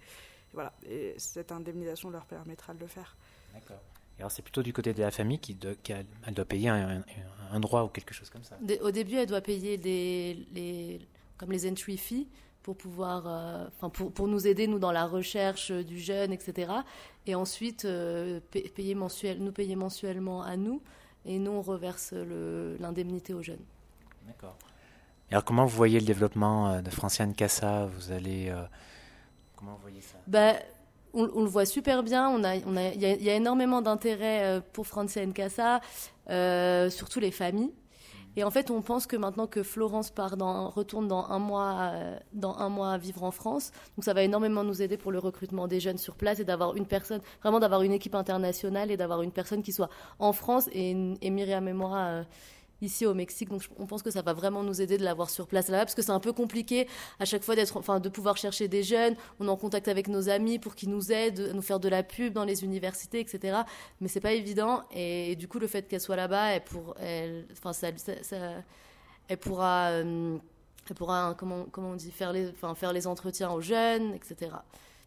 voilà. 0.54 0.72
Et 0.88 1.14
cette 1.18 1.50
indemnisation 1.52 2.08
leur 2.10 2.24
permettra 2.24 2.72
de 2.72 2.80
le 2.80 2.86
faire. 2.86 3.16
D'accord. 3.52 3.80
Et 4.16 4.20
alors 4.20 4.30
c'est 4.30 4.42
plutôt 4.42 4.62
du 4.62 4.72
côté 4.72 4.94
de 4.94 5.00
la 5.00 5.10
famille 5.10 5.40
qui, 5.40 5.54
de- 5.56 5.74
qui 5.82 5.92
a- 5.92 6.04
elle 6.24 6.34
doit 6.34 6.44
payer 6.44 6.68
un, 6.68 6.98
un- 7.00 7.04
un 7.52 7.60
droit 7.60 7.82
ou 7.82 7.88
quelque 7.88 8.14
chose 8.14 8.30
comme 8.30 8.44
ça. 8.44 8.56
Au 8.80 8.92
début, 8.92 9.16
elle 9.16 9.26
doit 9.26 9.40
payer 9.40 9.76
les, 9.76 10.34
les, 10.52 11.00
comme 11.36 11.50
les 11.50 11.68
entry 11.68 11.96
fees 11.98 12.28
pour 12.64 12.76
pouvoir, 12.76 13.24
euh, 13.26 13.66
enfin 13.76 13.90
pour, 13.90 14.10
pour 14.10 14.26
nous 14.26 14.46
aider 14.48 14.66
nous 14.66 14.78
dans 14.78 14.90
la 14.90 15.04
recherche 15.06 15.70
du 15.70 16.00
jeune, 16.00 16.32
etc. 16.32 16.72
Et 17.26 17.34
ensuite 17.34 17.84
euh, 17.84 18.40
pa- 18.50 18.66
payer 18.74 18.94
mensuel, 18.94 19.38
nous 19.40 19.52
payer 19.52 19.76
mensuellement 19.76 20.42
à 20.42 20.56
nous, 20.56 20.80
et 21.26 21.38
nous 21.38 21.52
on 21.52 21.60
reverse 21.62 22.12
le- 22.14 22.76
l'indemnité 22.80 23.34
aux 23.34 23.42
jeunes. 23.42 23.64
D'accord. 24.26 24.56
Alors 25.30 25.44
comment 25.44 25.66
vous 25.66 25.76
voyez 25.76 26.00
le 26.00 26.06
développement 26.06 26.68
euh, 26.68 26.80
de 26.80 26.88
Franciane 26.90 27.34
Cassa? 27.34 27.86
Vous 27.86 28.12
allez 28.12 28.48
euh, 28.48 28.64
comment 29.56 29.72
vous 29.74 29.82
voyez 29.82 30.00
ça? 30.00 30.16
Bah, 30.26 30.54
on, 31.12 31.30
on 31.34 31.42
le 31.42 31.48
voit 31.48 31.66
super 31.66 32.02
bien. 32.02 32.30
On 32.30 32.42
a, 32.44 32.56
on 32.66 32.76
a, 32.78 32.88
il 32.88 33.00
y, 33.02 33.04
a, 33.06 33.12
il 33.12 33.22
y 33.22 33.28
a 33.28 33.34
énormément 33.34 33.82
d'intérêt 33.82 34.62
pour 34.72 34.86
Francia 34.86 35.24
Casa, 35.26 35.80
euh, 36.30 36.88
surtout 36.88 37.20
les 37.20 37.30
familles. 37.30 37.72
Et 38.36 38.44
en 38.44 38.50
fait, 38.50 38.70
on 38.70 38.82
pense 38.82 39.06
que 39.06 39.16
maintenant 39.16 39.46
que 39.46 39.62
Florence 39.62 40.10
part 40.10 40.34
retourne 40.74 41.08
dans 41.08 41.26
un 41.30 41.38
mois, 41.38 41.90
euh, 41.92 42.18
dans 42.32 42.56
un 42.58 42.68
mois 42.68 42.98
vivre 42.98 43.22
en 43.22 43.30
France, 43.30 43.70
donc 43.96 44.04
ça 44.04 44.12
va 44.12 44.22
énormément 44.22 44.64
nous 44.64 44.82
aider 44.82 44.96
pour 44.96 45.12
le 45.12 45.18
recrutement 45.18 45.68
des 45.68 45.80
jeunes 45.80 45.98
sur 45.98 46.16
place 46.16 46.40
et 46.40 46.44
d'avoir 46.44 46.76
une 46.76 46.86
personne, 46.86 47.20
vraiment 47.42 47.60
d'avoir 47.60 47.82
une 47.82 47.92
équipe 47.92 48.14
internationale 48.14 48.90
et 48.90 48.96
d'avoir 48.96 49.22
une 49.22 49.32
personne 49.32 49.62
qui 49.62 49.72
soit 49.72 49.90
en 50.18 50.32
France 50.32 50.68
et, 50.72 50.96
et 51.20 51.30
Myriam 51.30 51.68
et 51.68 51.72
moi 51.72 51.96
euh, 51.96 52.22
ici 52.84 53.06
au 53.06 53.14
Mexique. 53.14 53.48
Donc 53.48 53.62
on 53.78 53.86
pense 53.86 54.02
que 54.02 54.10
ça 54.10 54.22
va 54.22 54.32
vraiment 54.32 54.62
nous 54.62 54.80
aider 54.80 54.96
de 54.98 55.04
l'avoir 55.04 55.30
sur 55.30 55.46
place 55.46 55.68
là-bas 55.68 55.84
parce 55.84 55.94
que 55.94 56.02
c'est 56.02 56.10
un 56.12 56.20
peu 56.20 56.32
compliqué 56.32 56.86
à 57.18 57.24
chaque 57.24 57.42
fois 57.42 57.56
d'être, 57.56 57.76
enfin, 57.76 58.00
de 58.00 58.08
pouvoir 58.08 58.36
chercher 58.36 58.68
des 58.68 58.82
jeunes. 58.82 59.14
On 59.40 59.46
est 59.46 59.50
en 59.50 59.56
contact 59.56 59.88
avec 59.88 60.08
nos 60.08 60.28
amis 60.28 60.58
pour 60.58 60.74
qu'ils 60.74 60.90
nous 60.90 61.10
aident, 61.12 61.48
à 61.50 61.52
nous 61.52 61.62
faire 61.62 61.80
de 61.80 61.88
la 61.88 62.02
pub 62.02 62.32
dans 62.32 62.44
les 62.44 62.62
universités, 62.64 63.20
etc. 63.20 63.58
Mais 64.00 64.08
c'est 64.08 64.20
pas 64.20 64.32
évident. 64.32 64.82
Et, 64.92 65.32
et 65.32 65.36
du 65.36 65.48
coup, 65.48 65.58
le 65.58 65.66
fait 65.66 65.88
qu'elle 65.88 66.00
soit 66.00 66.16
là-bas, 66.16 66.50
elle, 66.52 66.64
pour, 66.64 66.94
elle, 67.00 67.46
enfin, 67.52 67.72
ça, 67.72 67.88
ça- 67.96 68.22
ça- 68.22 68.62
elle 69.28 69.38
pourra, 69.38 69.86
euh, 69.90 70.36
elle 70.88 70.94
pourra, 70.96 71.28
hein, 71.28 71.34
comment, 71.34 71.64
comment 71.70 71.90
on 71.90 71.94
dit, 71.96 72.10
faire 72.10 72.32
les, 72.32 72.48
enfin, 72.50 72.74
faire 72.74 72.92
les 72.92 73.06
entretiens 73.06 73.50
aux 73.50 73.60
jeunes, 73.62 74.14
etc. 74.14 74.50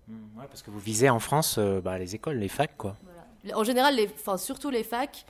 Hmm, 0.08 0.40
ouais, 0.40 0.46
Parce 0.48 0.64
que 0.64 0.72
vous 0.72 0.80
visez 0.80 1.10
en 1.10 1.20
France 1.20 1.58
euh, 1.60 1.82
bah, 1.82 2.00
les 2.00 2.16
écoles, 2.16 2.38
les 2.38 2.48
facs, 2.48 2.76
quoi. 2.78 2.96
Voilà. 3.04 3.58
En 3.60 3.64
général, 3.64 3.96
les, 3.96 4.08
enfin, 4.08 4.38
surtout 4.38 4.70
les 4.70 4.84
facs, 4.84 5.26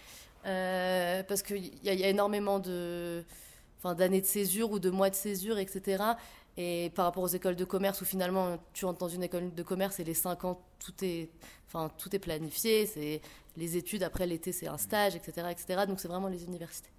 euh, 0.48 1.24
parce 1.24 1.42
qu'il 1.44 1.72
y, 1.84 1.90
a- 1.90 2.10
énormément 2.10 2.60
de, 2.60 3.24
enfin, 3.80 3.94
d'années 3.96 4.22
de 4.22 4.26
césure 4.26 4.72
ou 4.72 4.80
de 4.80 4.90
mois 4.90 5.10
de 5.10 5.16
césure, 5.16 5.58
etc. 5.60 6.04
Et 6.58 6.92
par 6.96 7.06
rapport 7.06 7.24
aux 7.24 7.28
écoles 7.28 7.56
de 7.56 7.66
commerce, 7.66 8.02
où 8.02 8.06
finalement 8.06 8.58
tu 8.74 8.86
rentres 8.86 9.00
dans 9.00 9.10
une 9.10 9.24
école 9.24 9.54
de 9.54 9.64
commerce 9.64 10.00
et 10.00 10.04
les 10.04 10.14
5 10.16 10.44
ans, 10.46 10.60
tout 10.80 10.94
est, 11.04 11.30
enfin, 11.68 11.92
tout 12.00 12.16
est 12.16 12.20
planifié. 12.20 12.86
C'est 12.88 13.22
les 13.58 13.78
études, 13.78 14.02
après 14.04 14.26
l'été, 14.26 14.52
c'est 14.52 14.68
un 14.68 14.78
stage, 14.78 15.16
etc., 15.16 15.48
etc. 15.52 15.84
Donc 15.88 16.00
c'est 16.00 16.08
vraiment 16.08 16.28
les 16.30 16.44
universités. 16.46 16.90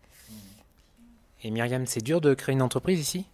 Et 1.42 1.50
Myriam, 1.50 1.86
c'est 1.86 2.02
dur 2.02 2.20
de 2.20 2.34
créer 2.34 2.52
une 2.52 2.62
entreprise 2.62 3.00
ici? 3.00 3.24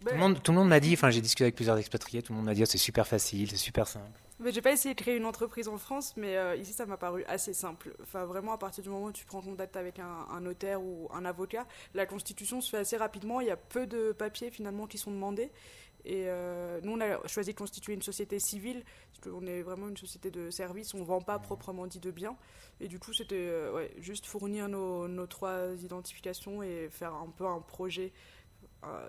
Tout, 0.00 0.12
le 0.12 0.16
monde, 0.18 0.42
tout 0.42 0.52
le 0.52 0.58
monde 0.58 0.68
m'a 0.68 0.80
dit, 0.80 0.92
enfin 0.92 1.10
j'ai 1.10 1.22
discuté 1.22 1.44
avec 1.44 1.54
plusieurs 1.54 1.78
expatriés, 1.78 2.22
tout 2.22 2.32
le 2.32 2.36
monde 2.36 2.44
m'a 2.46 2.52
dit 2.54 2.62
oh, 2.62 2.66
c'est 2.66 2.76
super 2.76 3.06
facile, 3.06 3.50
c'est 3.50 3.56
super 3.56 3.88
simple. 3.88 4.20
Mais 4.40 4.50
j'ai 4.50 4.62
pas 4.62 4.72
essayé 4.72 4.94
de 4.94 5.00
créer 5.00 5.16
une 5.16 5.26
entreprise 5.26 5.68
en 5.68 5.78
France, 5.78 6.16
mais 6.16 6.36
euh, 6.36 6.56
ici 6.56 6.72
ça 6.72 6.86
m'a 6.86 6.96
paru 6.96 7.24
assez 7.28 7.54
simple. 7.54 7.94
Enfin, 8.02 8.24
vraiment, 8.24 8.52
à 8.52 8.58
partir 8.58 8.82
du 8.82 8.90
moment 8.90 9.06
où 9.06 9.12
tu 9.12 9.24
prends 9.24 9.40
contact 9.40 9.76
avec 9.76 10.00
un, 10.00 10.40
notaire 10.40 10.82
ou 10.82 11.08
un 11.14 11.24
avocat, 11.24 11.66
la 11.94 12.04
constitution 12.04 12.60
se 12.60 12.70
fait 12.70 12.78
assez 12.78 12.96
rapidement. 12.96 13.40
Il 13.40 13.46
y 13.46 13.50
a 13.50 13.56
peu 13.56 13.86
de 13.86 14.12
papiers 14.12 14.50
finalement 14.50 14.86
qui 14.86 14.98
sont 14.98 15.12
demandés. 15.12 15.52
Et 16.04 16.24
euh, 16.26 16.80
nous, 16.82 16.92
on 16.92 17.00
a 17.00 17.26
choisi 17.28 17.52
de 17.52 17.56
constituer 17.56 17.94
une 17.94 18.02
société 18.02 18.38
civile, 18.38 18.82
parce 19.12 19.20
qu'on 19.20 19.46
est 19.46 19.62
vraiment 19.62 19.88
une 19.88 19.96
société 19.96 20.30
de 20.30 20.50
service, 20.50 20.92
on 20.94 20.98
ne 20.98 21.04
vend 21.04 21.20
pas 21.20 21.38
proprement 21.38 21.86
dit 21.86 22.00
de 22.00 22.10
biens. 22.10 22.36
Et 22.80 22.88
du 22.88 22.98
coup, 22.98 23.12
c'était 23.12 23.36
euh, 23.36 23.88
juste 23.98 24.26
fournir 24.26 24.68
nos, 24.68 25.26
trois 25.26 25.68
identifications 25.80 26.62
et 26.62 26.88
faire 26.90 27.14
un 27.14 27.28
peu 27.28 27.46
un 27.46 27.60
projet, 27.60 28.12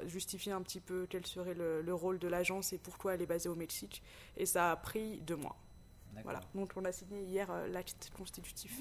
justifier 0.07 0.51
un 0.51 0.61
petit 0.61 0.79
peu 0.79 1.07
quel 1.09 1.25
serait 1.25 1.53
le, 1.53 1.81
le 1.81 1.93
rôle 1.93 2.19
de 2.19 2.27
l'agence 2.27 2.73
et 2.73 2.77
pourquoi 2.77 3.13
elle 3.15 3.21
est 3.21 3.25
basée 3.25 3.49
au 3.49 3.55
Mexique. 3.55 4.01
Et 4.37 4.45
ça 4.45 4.71
a 4.71 4.75
pris 4.75 5.19
deux 5.21 5.35
mois. 5.35 5.55
Voilà. 6.23 6.39
Donc 6.55 6.71
on 6.77 6.85
a 6.85 6.91
signé 6.91 7.21
hier 7.23 7.51
euh, 7.51 7.67
l'acte 7.67 8.09
constitutif. 8.17 8.79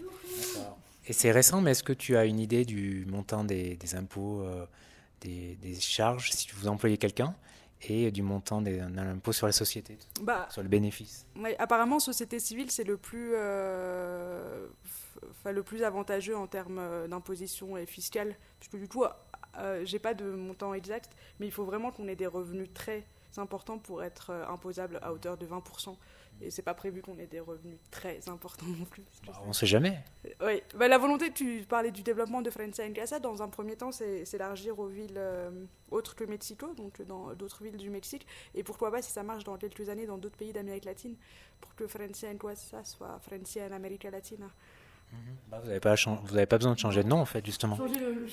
Et 1.06 1.12
c'est 1.12 1.32
récent, 1.32 1.60
mais 1.60 1.72
est-ce 1.72 1.82
que 1.82 1.92
tu 1.92 2.16
as 2.16 2.24
une 2.24 2.38
idée 2.38 2.64
du 2.64 3.04
montant 3.06 3.44
des, 3.44 3.76
des 3.76 3.94
impôts, 3.96 4.40
euh, 4.42 4.64
des, 5.20 5.56
des 5.56 5.74
charges 5.80 6.30
si 6.30 6.48
vous 6.54 6.68
employez 6.68 6.96
quelqu'un 6.96 7.34
et 7.82 8.10
du 8.10 8.22
montant 8.22 8.62
des- 8.62 8.78
d'un 8.78 8.96
impôt 9.08 9.32
sur 9.32 9.46
la 9.46 9.52
société, 9.52 9.98
Bah, 10.22 10.46
sur 10.50 10.62
le 10.62 10.68
bénéfice? 10.68 11.26
ouais, 11.36 11.54
apparemment, 11.58 11.98
société 11.98 12.38
civile, 12.38 12.70
c'est 12.70 12.84
le 12.84 12.96
plus, 12.96 13.32
euh, 13.34 14.66
le 15.44 15.62
plus 15.62 15.82
avantageux 15.82 16.36
en 16.36 16.46
termes 16.46 17.06
d'imposition 17.08 17.76
et 17.76 17.84
fiscale. 17.84 18.36
Puisque 18.60 18.76
du 18.78 18.88
coup, 18.88 19.04
euh, 19.58 19.84
j'ai 19.84 19.98
pas 19.98 20.14
de 20.14 20.24
montant 20.24 20.74
exact, 20.74 21.10
mais 21.38 21.46
il 21.46 21.52
faut 21.52 21.64
vraiment 21.64 21.90
qu'on 21.90 22.08
ait 22.08 22.16
des 22.16 22.26
revenus 22.26 22.72
très 22.72 23.04
importants 23.38 23.78
pour 23.78 24.02
être 24.02 24.30
euh, 24.30 24.46
imposable 24.48 24.98
à 25.02 25.12
hauteur 25.12 25.36
de 25.36 25.46
20%. 25.46 25.96
Et 26.40 26.50
c'est 26.50 26.62
pas 26.62 26.74
prévu 26.74 27.00
qu'on 27.00 27.16
ait 27.18 27.26
des 27.26 27.40
revenus 27.40 27.78
très 27.90 28.28
importants 28.28 28.66
non 28.66 28.84
plus. 28.84 29.04
Bah, 29.26 29.40
On 29.44 29.48
ne 29.48 29.52
sait 29.52 29.66
jamais. 29.66 30.02
Oui, 30.40 30.62
bah, 30.74 30.88
la 30.88 30.98
volonté, 30.98 31.32
tu 31.32 31.64
parlais 31.68 31.92
du 31.92 32.02
développement 32.02 32.42
de 32.42 32.50
Francia 32.50 32.84
en 32.84 32.92
Casa, 32.92 33.20
dans 33.20 33.42
un 33.42 33.48
premier 33.48 33.76
temps, 33.76 33.92
c'est 33.92 34.24
c'est 34.24 34.36
élargir 34.36 34.78
aux 34.78 34.88
villes 34.88 35.16
euh, 35.16 35.64
autres 35.90 36.16
que 36.16 36.24
Mexico, 36.24 36.74
donc 36.74 37.00
dans 37.02 37.34
d'autres 37.34 37.62
villes 37.62 37.76
du 37.76 37.90
Mexique, 37.90 38.26
et 38.54 38.62
pourquoi 38.64 38.90
pas, 38.90 39.00
si 39.00 39.12
ça 39.12 39.22
marche 39.22 39.44
dans 39.44 39.56
quelques 39.56 39.88
années, 39.88 40.06
dans 40.06 40.18
d'autres 40.18 40.36
pays 40.36 40.52
d'Amérique 40.52 40.84
latine, 40.84 41.16
pour 41.60 41.74
que 41.74 41.86
Francia 41.86 42.28
en 42.28 42.36
Casa 42.36 42.84
soit 42.84 43.18
Francia 43.20 43.66
en 43.66 43.72
Amérique 43.72 44.04
latine. 44.04 44.48
Bah, 45.50 45.58
vous 45.60 45.68
n'avez 45.68 45.80
pas, 45.80 45.94
pas 46.46 46.58
besoin 46.58 46.72
de 46.74 46.78
changer 46.78 47.02
de 47.02 47.08
nom, 47.08 47.20
en 47.20 47.24
fait, 47.24 47.44
justement. 47.44 47.76
Changer 47.76 47.98
le- 48.00 48.26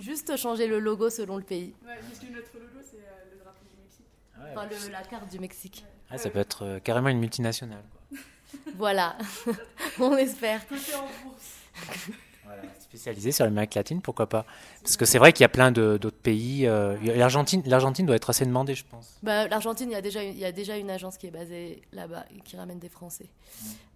juste 0.00 0.36
changer 0.36 0.66
le 0.66 0.78
logo 0.80 1.08
selon 1.10 1.36
le 1.36 1.42
pays, 1.42 1.74
Ouais, 1.84 1.92
parce 1.94 2.18
que 2.18 2.26
notre 2.32 2.54
logo, 2.54 2.78
c'est 2.82 2.96
euh, 2.96 3.32
le 3.32 3.38
drapeau 3.42 3.64
du 3.70 3.76
Mexique. 3.80 4.06
enfin 4.36 4.66
le- 4.88 4.92
la 4.92 5.02
carte 5.02 5.30
du 5.30 5.38
Mexique. 5.38 5.84
Ah, 6.10 6.18
ça 6.18 6.30
peut 6.30 6.38
être 6.40 6.64
euh, 6.64 6.78
carrément 6.80 7.08
une 7.08 7.18
multinationale. 7.20 7.84
quoi. 7.90 8.18
Voilà, 8.76 9.16
on 10.00 10.16
espère. 10.16 10.66
Côté 10.68 10.94
en 10.94 11.06
bourse. 11.28 11.52
Voilà, 12.46 12.62
spécialisé 12.78 13.32
sur 13.32 13.44
l'Amérique 13.46 13.74
latine, 13.74 14.02
pourquoi 14.02 14.28
pas 14.28 14.44
Parce 14.82 14.98
que 14.98 15.06
c'est 15.06 15.16
vrai 15.18 15.32
qu'il 15.32 15.42
y 15.42 15.46
a 15.46 15.48
plein 15.48 15.72
d'autres 15.72 16.10
pays. 16.10 16.66
euh, 16.66 16.94
L'Argentine, 17.16 17.62
l'Argentine 17.64 18.04
doit 18.04 18.16
être 18.16 18.28
assez 18.30 18.44
demandée, 18.44 18.74
je 18.74 18.84
pense. 18.84 19.18
Bah, 19.22 19.48
L'Argentine, 19.48 19.90
il 19.90 19.94
y, 19.94 19.96
a 19.96 20.02
déjà, 20.02 20.22
il 20.22 20.38
y 20.38 20.44
a 20.44 20.52
déjà 20.52 20.76
une 20.76 20.90
agence 20.90 21.16
qui 21.16 21.26
est 21.26 21.30
basée 21.30 21.80
là-bas 21.92 22.26
et 22.36 22.40
qui 22.42 22.56
ramène 22.58 22.78
des 22.78 22.90
Français. 22.90 23.30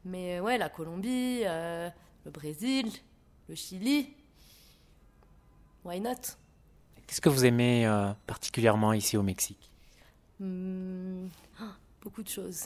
Mais 0.06 0.40
ouais, 0.40 0.56
la 0.56 0.70
Colombie, 0.70 1.42
euh, 1.44 1.90
le 2.28 2.32
Brésil, 2.32 2.90
le 3.48 3.54
Chili, 3.54 4.14
why 5.82 5.98
not? 5.98 6.36
Qu'est-ce 7.06 7.22
que 7.22 7.30
vous 7.30 7.46
aimez 7.46 7.86
euh, 7.86 8.12
particulièrement 8.26 8.92
ici 8.92 9.16
au 9.16 9.22
Mexique? 9.22 9.70
Hmm, 10.38 11.28
Beaucoup 12.02 12.22
de 12.22 12.28
choses. 12.28 12.64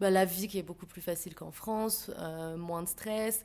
Bah, 0.00 0.10
la 0.10 0.24
vie 0.24 0.48
qui 0.48 0.58
est 0.58 0.64
beaucoup 0.64 0.86
plus 0.86 1.00
facile 1.00 1.32
qu'en 1.36 1.52
France, 1.52 2.10
euh, 2.18 2.56
moins 2.56 2.82
de 2.82 2.88
stress. 2.88 3.44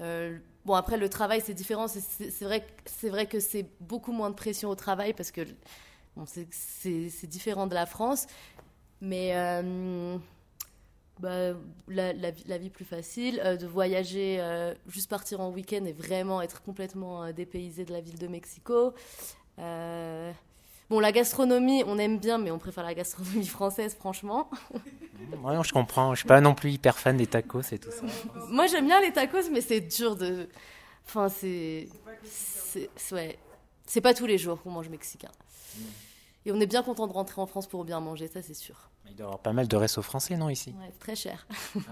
Euh, 0.00 0.38
bon, 0.64 0.74
après, 0.74 0.96
le 0.96 1.08
travail, 1.08 1.42
c'est 1.44 1.54
différent. 1.54 1.88
C'est- 1.88 2.44
vrai, 2.44 2.60
que- 2.60 2.66
c'est 2.86 3.08
vrai 3.10 3.26
que 3.26 3.40
c'est 3.40 3.68
beaucoup 3.80 4.12
moins 4.12 4.30
de 4.30 4.36
pression 4.36 4.68
au 4.70 4.76
travail 4.76 5.12
parce 5.12 5.32
que 5.32 5.40
bon, 6.16 6.24
c'est- 6.24 7.26
différent 7.26 7.66
de 7.66 7.74
la 7.74 7.84
France. 7.84 8.28
Mais 9.00 9.32
bah, 11.20 11.52
la, 11.88 12.12
la 12.12 12.30
vie, 12.30 12.44
la 12.46 12.58
vie 12.58 12.70
plus 12.70 12.84
facile, 12.84 13.40
euh, 13.44 13.56
de 13.56 13.66
voyager, 13.66 14.36
euh, 14.40 14.74
juste 14.86 15.08
partir 15.10 15.40
en 15.40 15.50
week-end 15.50 15.84
et 15.84 15.92
vraiment 15.92 16.40
être 16.42 16.62
complètement 16.62 17.24
euh, 17.24 17.32
dépaysé 17.32 17.84
de 17.84 17.92
la 17.92 18.00
ville 18.00 18.18
de 18.18 18.26
Mexico. 18.28 18.94
Euh, 19.58 20.30
bon, 20.90 21.00
la 21.00 21.10
gastronomie, 21.12 21.82
on 21.86 21.98
aime 21.98 22.18
bien, 22.18 22.38
mais 22.38 22.50
on 22.50 22.58
préfère 22.58 22.84
la 22.84 22.94
gastronomie 22.94 23.46
française, 23.58 23.94
franchement. 23.94 24.48
Ouais, 25.42 25.54
je 25.64 25.72
comprends. 25.72 26.14
Je 26.14 26.20
suis 26.20 26.28
pas 26.28 26.40
non 26.40 26.54
plus 26.54 26.70
hyper 26.72 26.98
fan 26.98 27.16
des 27.16 27.26
tacos 27.26 27.62
et 27.72 27.78
tout 27.78 27.90
ça. 27.90 28.02
Moi, 28.48 28.66
j'aime 28.68 28.86
bien 28.86 29.00
les 29.00 29.12
tacos, 29.12 29.50
mais 29.52 29.60
c'est 29.60 29.80
dur 29.80 30.16
de. 30.16 30.48
Enfin, 31.06 31.28
c'est. 31.28 31.88
C'est 32.24 32.88
c'est- 32.96 33.14
ouais. 33.14 33.38
C'est 33.86 34.00
pas 34.02 34.12
tous 34.14 34.26
les 34.26 34.36
jours 34.38 34.60
qu'on 34.62 34.70
mange 34.70 34.88
mexicain. 34.90 35.30
Et 36.48 36.50
on 36.52 36.60
est 36.60 36.66
bien 36.66 36.82
content 36.82 37.06
de 37.06 37.12
rentrer 37.12 37.42
en 37.42 37.46
France 37.46 37.66
pour 37.66 37.84
bien 37.84 38.00
manger, 38.00 38.26
ça 38.26 38.40
c'est 38.40 38.54
sûr. 38.54 38.88
Il 39.06 39.14
doit 39.14 39.24
y 39.24 39.26
avoir 39.26 39.38
pas 39.40 39.52
mal 39.52 39.68
de 39.68 39.76
restos 39.76 40.00
français, 40.00 40.34
non, 40.38 40.48
ici? 40.48 40.74
Ouais, 40.78 40.88
c'est 40.90 40.98
très 40.98 41.14
cher. 41.14 41.46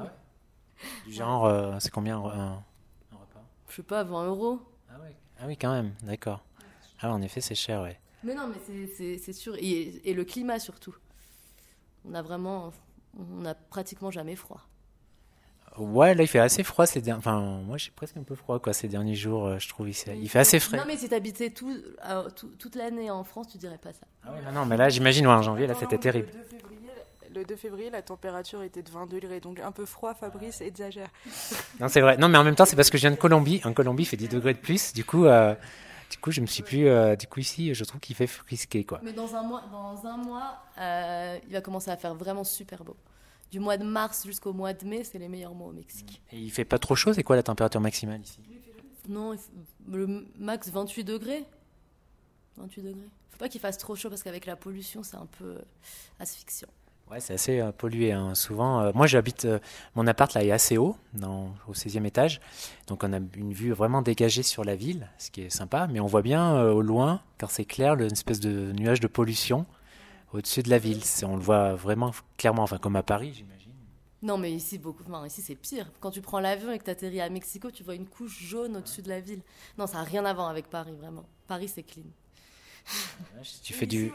Du 1.07 1.13
genre, 1.13 1.45
euh, 1.47 1.77
c'est 1.79 1.91
combien 1.91 2.19
un, 2.19 2.53
un 2.53 2.65
repas? 3.13 3.43
Je 3.69 3.77
sais 3.77 3.83
pas, 3.83 4.03
20 4.05 4.27
euros. 4.27 4.61
ah, 4.91 4.99
ouais. 5.01 5.15
ah 5.41 5.45
oui, 5.47 5.57
quand 5.57 5.73
même, 5.73 5.95
d'accord. 6.03 6.43
Ah, 7.01 7.13
en 7.13 7.21
effet, 7.23 7.41
c'est 7.43 7.55
cher, 7.55 7.83
ouais. 7.83 7.99
Mais 8.23 8.35
non, 8.35 8.49
mais 8.49 8.87
c'est- 9.19 9.33
sûr. 9.33 9.57
Et, 9.57 10.09
et 10.09 10.13
le 10.15 10.25
climat 10.25 10.59
surtout. 10.59 10.95
On 12.05 12.15
a 12.15 12.21
vraiment. 12.23 12.73
On 13.19 13.45
a 13.47 13.55
pratiquement 13.55 14.11
jamais 14.11 14.37
froid. 14.37 14.61
Ouais, 15.79 16.15
là, 16.15 16.23
il 16.23 16.27
fait 16.27 16.39
assez 16.39 16.63
froid 16.63 16.87
ces 16.87 17.01
derniers... 17.01 17.19
Enfin, 17.19 17.61
moi, 17.65 17.77
j'ai 17.77 17.91
presque 17.91 18.17
un 18.17 18.23
peu 18.23 18.35
froid, 18.35 18.59
quoi, 18.59 18.73
ces 18.73 18.89
derniers 18.89 19.15
jours, 19.15 19.47
euh, 19.47 19.59
je 19.59 19.69
trouve. 19.69 19.89
ici. 19.89 20.07
Il 20.21 20.29
fait 20.29 20.39
assez 20.39 20.59
frais. 20.59 20.77
Non, 20.79 20.85
mais 20.87 20.97
si 20.97 21.09
t'habitais 21.09 21.51
tout, 21.51 21.75
euh, 22.09 22.31
tout- 22.31 22.51
toute 22.59 22.75
l'année 22.77 23.11
en 23.11 23.25
France, 23.25 23.49
tu 23.53 23.59
dirais 23.59 23.79
pas 23.83 23.93
ça. 23.93 24.07
Ah 24.25 24.33
ouais, 24.33 24.39
non, 24.47 24.53
non, 24.61 24.67
mais 24.67 24.77
là, 24.77 24.89
j'imagine, 24.89 25.27
ouais, 25.27 25.33
en 25.33 25.43
janvier, 25.43 25.67
là, 25.67 25.75
c'était 25.79 25.99
terrible. 25.99 26.29
Le 26.33 26.39
2, 26.41 26.45
février, 26.59 26.91
le 27.35 27.45
2 27.45 27.57
février, 27.57 27.91
la 27.91 28.03
température 28.03 28.63
était 28.63 28.83
de 28.83 28.91
20 28.91 29.07
degrés, 29.07 29.41
donc 29.41 29.61
un 29.61 29.73
peu 29.73 29.85
froid, 29.85 30.15
Fabrice 30.15 30.61
exagère. 30.63 31.09
Non, 31.81 31.89
c'est 31.89 32.01
vrai. 32.01 32.17
Non, 32.17 32.29
mais 32.29 32.39
en 32.39 32.45
même 32.45 32.55
temps, 32.55 32.65
c'est 32.65 32.77
parce 32.77 32.89
que 32.89 32.97
je 32.97 33.03
viens 33.03 33.11
de 33.11 33.17
Colombie. 33.17 33.61
En 33.65 33.73
Colombie, 33.75 34.05
il 34.05 34.07
fait 34.07 34.17
10 34.17 34.29
degrés 34.29 34.55
de 34.55 34.59
plus. 34.59 34.95
Du 34.95 35.05
coup, 35.05 35.27
euh, 35.27 35.55
du 36.11 36.17
coup 36.17 36.31
je 36.31 36.41
me 36.41 36.47
suis 36.47 36.63
plus... 36.63 36.87
euh, 36.89 37.17
du 37.17 37.27
coup, 37.27 37.41
ici, 37.41 37.75
je 37.75 37.85
trouve 37.85 38.01
qu'il 38.01 38.17
fait 38.17 38.27
frisquer, 38.27 38.85
quoi. 38.85 39.01
Mais 39.03 39.13
dans 39.13 39.35
un 39.35 39.43
mois, 39.43 39.63
dans 39.71 40.07
un 40.07 40.17
mois 40.17 40.57
euh, 40.79 41.37
il 41.47 41.53
va 41.53 41.61
commencer 41.61 41.91
à 41.91 41.97
faire 41.99 42.15
vraiment 42.15 42.45
super 42.45 42.83
beau. 42.85 42.97
Du 43.51 43.61
mois 43.61 43.77
de 43.77 43.85
mars 43.85 44.25
jusqu'au 44.27 44.53
mois 44.53 44.73
de 44.73 44.85
mai, 44.87 45.05
c'est 45.05 45.19
les 45.19 45.29
meilleurs 45.29 45.55
mois 45.55 45.69
au 45.69 45.73
Mexique. 45.73 46.21
Et 46.33 46.39
il 46.39 46.51
fait 46.51 46.65
pas 46.65 46.79
trop 46.79 46.97
chaud, 46.97 47.13
c'est 47.13 47.23
quoi 47.23 47.37
la 47.37 47.43
température 47.43 47.81
maximale 47.81 48.21
ici? 48.21 48.39
Non, 49.09 49.35
le 49.91 50.27
max 50.39 50.69
28 50.71 51.05
degrés. 51.05 51.45
28 52.57 52.83
degrés. 52.83 53.09
Faut 53.31 53.39
pas 53.39 53.49
qu'il 53.49 53.61
fasse 53.61 53.79
trop 53.79 53.95
chaud 53.95 54.09
parce 54.09 54.23
qu'avec 54.23 54.47
la 54.47 54.57
pollution, 54.57 55.03
c'est 55.03 55.17
un 55.17 55.27
peu 55.39 55.45
euh, 55.45 55.59
asphyxiant. 56.19 56.69
Ouais, 57.11 57.21
c'est 57.21 57.35
assez 57.35 57.61
euh, 57.61 57.71
pollué. 57.71 58.11
hein. 58.13 58.35
Souvent, 58.35 58.81
euh, 58.81 58.91
moi, 58.95 59.07
j'habite. 59.07 59.45
euh, 59.45 59.61
mon 59.95 60.07
appart 60.09 60.33
là 60.35 60.43
est 60.43 60.51
assez 60.51 60.77
haut, 60.77 60.97
dans, 61.13 61.55
au 61.69 61.73
16e 61.73 62.05
étage. 62.05 62.41
Donc, 62.89 63.05
on 63.05 63.13
a 63.13 63.19
une 63.37 63.53
vue 63.53 63.71
vraiment 63.73 64.03
dégagée 64.03 64.43
sur 64.43 64.65
la 64.65 64.75
ville, 64.75 65.09
ce 65.19 65.31
qui 65.31 65.43
est 65.43 65.51
sympa. 65.51 65.87
Mais 65.87 66.01
on 66.01 66.07
voit 66.07 66.23
bien 66.23 66.61
au 66.65 66.81
loin, 66.83 67.21
quand 67.39 67.49
c'est 67.49 67.65
clair, 67.67 67.95
une 67.95 68.11
espèce 68.11 68.41
de 68.41 68.73
nuage 68.73 68.99
de 68.99 69.07
pollution 69.07 69.67
au-dessus 70.33 70.63
de 70.63 70.71
la 70.71 70.79
ville. 70.79 71.01
On 71.25 71.37
le 71.37 71.43
voit 71.43 71.75
vraiment 71.75 72.13
clairement, 72.37 72.63
enfin, 72.63 72.79
comme 72.79 72.97
à 72.97 73.03
Paris, 73.03 73.33
j'imagine. 73.35 73.73
Non, 74.23 74.39
mais 74.39 74.53
ici, 74.53 74.79
beaucoup, 74.79 75.05
non, 75.09 75.25
ici 75.25 75.43
c'est 75.43 75.55
pire. 75.55 75.91
Quand 76.01 76.11
tu 76.11 76.21
prends 76.21 76.41
l'avion 76.41 76.73
et 76.73 76.79
que 76.79 76.85
tu 76.85 76.91
atterris 76.91 77.21
à 77.21 77.29
Mexico, 77.29 77.71
tu 77.71 77.85
vois 77.85 77.95
une 77.95 78.07
couche 78.07 78.43
jaune 78.43 78.77
au-dessus 78.77 79.03
de 79.03 79.09
la 79.09 79.21
ville. 79.21 79.43
Non, 79.79 79.87
ça 79.87 79.99
n'a 79.99 80.05
rien 80.05 80.25
à 80.25 80.33
voir 80.33 80.49
avec 80.49 80.69
Paris, 80.69 80.95
vraiment. 80.99 81.25
Paris, 81.47 81.69
c'est 81.69 81.83
clean. 81.83 82.05
Si 83.43 83.61
tu 83.63 83.73
Mais 83.73 83.79
fais 83.81 83.87
ici, 83.87 83.97
du. 83.97 84.05
ouais, 84.07 84.13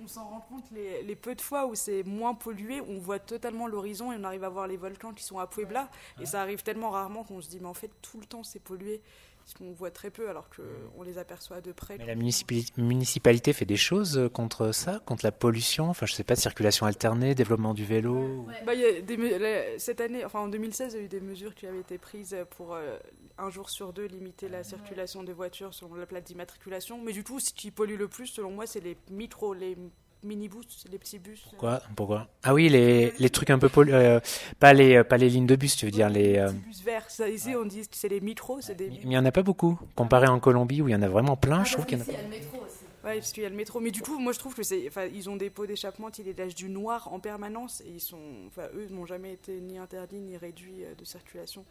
on, 0.00 0.04
on 0.04 0.08
s'en 0.08 0.24
rend 0.28 0.40
compte 0.40 0.64
les, 0.72 1.02
les 1.02 1.16
peu 1.16 1.34
de 1.34 1.40
fois 1.40 1.66
où 1.66 1.74
c'est 1.74 2.02
moins 2.02 2.34
pollué, 2.34 2.80
on 2.80 2.98
voit 2.98 3.18
totalement 3.18 3.66
l'horizon 3.66 4.12
et 4.12 4.16
on 4.18 4.24
arrive 4.24 4.44
à 4.44 4.48
voir 4.48 4.66
les 4.66 4.76
volcans 4.76 5.12
qui 5.12 5.22
sont 5.24 5.38
à 5.38 5.46
Puebla. 5.46 5.88
Et 6.20 6.26
ça 6.26 6.40
arrive 6.42 6.62
tellement 6.62 6.90
rarement 6.90 7.24
qu'on 7.24 7.40
se 7.40 7.48
dit, 7.48 7.58
mais 7.60 7.68
en 7.68 7.74
fait, 7.74 7.90
tout 8.02 8.18
le 8.18 8.26
temps 8.26 8.42
c'est 8.42 8.60
pollué. 8.60 9.00
Parce 9.44 9.58
qu'on 9.58 9.72
voit 9.72 9.90
très 9.90 10.08
peu 10.08 10.30
alors 10.30 10.48
qu'on 10.48 11.02
les 11.02 11.18
aperçoit 11.18 11.60
de 11.60 11.70
près. 11.72 11.98
Mais 11.98 12.06
la 12.06 12.14
municipali- 12.14 12.72
municipalité 12.78 13.52
fait 13.52 13.66
des 13.66 13.76
choses 13.76 14.16
euh, 14.16 14.30
contre 14.30 14.72
ça, 14.72 15.00
contre 15.04 15.22
la 15.22 15.32
pollution? 15.32 15.90
Enfin, 15.90 16.06
je 16.06 16.14
sais 16.14 16.24
pas, 16.24 16.34
circulation 16.34 16.86
alternée, 16.86 17.34
développement 17.34 17.74
du 17.74 17.84
vélo? 17.84 18.14
ou- 18.16 18.46
Bah, 18.64 18.72
y 18.72 18.86
a 18.86 19.02
des 19.02 19.74
cette 19.78 20.00
année, 20.00 20.24
enfin 20.24 20.40
en 20.40 20.48
2016, 20.48 20.94
il 20.94 20.96
y 20.96 21.02
a 21.02 21.04
eu 21.04 21.08
des 21.08 21.20
mesures 21.20 21.54
qui 21.54 21.66
avaient 21.66 21.80
été 21.80 21.98
prises 21.98 22.34
pour 22.56 22.72
euh, 22.74 22.96
un 23.38 23.50
jour 23.50 23.70
sur 23.70 23.92
deux 23.92 24.06
limiter 24.06 24.48
la 24.48 24.62
circulation 24.64 25.22
des 25.22 25.32
voitures 25.32 25.74
selon 25.74 25.94
la 25.94 26.06
plaque 26.06 26.24
d'immatriculation. 26.24 27.00
Mais 27.02 27.12
du 27.12 27.24
coup, 27.24 27.40
ce 27.40 27.52
qui 27.52 27.70
pollue 27.70 27.96
le 27.98 28.08
plus, 28.08 28.26
selon 28.28 28.50
moi, 28.50 28.66
c'est 28.66 28.80
les 28.80 28.96
mitros, 29.10 29.54
les 29.54 29.76
minibus, 30.22 30.84
les 30.90 30.98
petits 30.98 31.18
bus. 31.18 31.42
Pourquoi? 31.50 31.82
Pourquoi? 31.96 32.28
Ah 32.42 32.54
oui, 32.54 32.68
les, 32.68 33.12
les 33.18 33.30
trucs 33.30 33.50
un 33.50 33.58
peu 33.58 33.68
pollu- 33.68 33.92
euh, 33.92 34.20
pas 34.58 34.72
les 34.72 34.96
euh, 34.96 35.04
pas 35.04 35.16
les 35.18 35.28
lignes 35.28 35.46
de 35.46 35.56
bus, 35.56 35.76
tu 35.76 35.84
veux 35.84 35.90
dire 35.90 36.08
les. 36.08 36.38
euh, 36.38 36.46
petits 36.48 36.58
bus 36.60 36.82
verts. 36.82 37.10
Ça, 37.10 37.28
ici, 37.28 37.54
on 37.56 37.66
dit 37.66 37.82
que 37.82 37.96
c'est 37.96 38.08
les 38.08 38.20
mitros, 38.20 38.60
c'est 38.62 38.74
des. 38.74 38.88
Mais 38.88 39.00
il 39.04 39.12
y 39.12 39.18
en 39.18 39.24
a 39.26 39.32
pas 39.32 39.42
beaucoup 39.42 39.78
comparé 39.94 40.26
en 40.28 40.40
Colombie 40.40 40.80
où 40.80 40.88
il 40.88 40.92
y 40.92 40.94
en 40.94 41.02
a 41.02 41.08
vraiment 41.08 41.36
plein. 41.36 41.60
Ah, 41.60 41.64
je 41.64 41.72
trouve 41.74 41.84
qu'il 41.86 41.98
y 41.98 42.00
en 42.00 42.04
a. 42.04 42.08
Ici, 42.08 42.12
il 42.14 42.16
y 42.16 42.20
a 42.20 42.22
le 42.22 42.28
métro 42.30 42.56
aussi. 42.58 42.84
Ouais, 43.04 43.16
parce 43.16 43.32
qu'il 43.34 43.42
y 43.42 43.46
a 43.46 43.50
le 43.50 43.54
métro. 43.56 43.80
Mais 43.80 43.90
du 43.90 44.00
coup, 44.00 44.18
moi, 44.18 44.32
je 44.32 44.38
trouve 44.38 44.54
que 44.54 44.62
c'est. 44.62 44.88
Enfin, 44.88 45.04
ils 45.12 45.28
ont 45.28 45.36
des 45.36 45.50
pots 45.50 45.66
d'échappement, 45.66 46.08
ils 46.16 46.24
dégagent 46.24 46.54
du 46.54 46.70
noir 46.70 47.12
en 47.12 47.20
permanence. 47.20 47.82
Et 47.82 47.90
ils 47.90 48.00
sont. 48.00 48.46
Enfin, 48.46 48.66
eux 48.74 48.86
n'ont 48.90 49.04
jamais 49.04 49.34
été 49.34 49.60
ni 49.60 49.76
interdits 49.76 50.20
ni 50.20 50.38
réduits 50.38 50.84
de 50.98 51.04
circulation. 51.04 51.66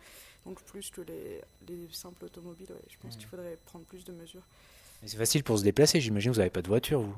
Donc, 0.45 0.61
plus 0.63 0.89
que 0.89 1.01
les, 1.01 1.41
les 1.67 1.87
simples 1.91 2.25
automobiles, 2.25 2.67
ouais, 2.71 2.81
je 2.89 2.97
pense 3.01 3.15
qu'il 3.15 3.27
faudrait 3.27 3.57
prendre 3.65 3.85
plus 3.85 4.03
de 4.03 4.11
mesures. 4.11 4.43
Mais 5.01 5.07
C'est 5.07 5.17
facile 5.17 5.43
pour 5.43 5.57
se 5.57 5.63
déplacer. 5.63 6.01
J'imagine 6.01 6.31
vous 6.31 6.39
avez 6.39 6.49
pas 6.49 6.61
de 6.61 6.67
voiture 6.67 7.01
vous. 7.01 7.15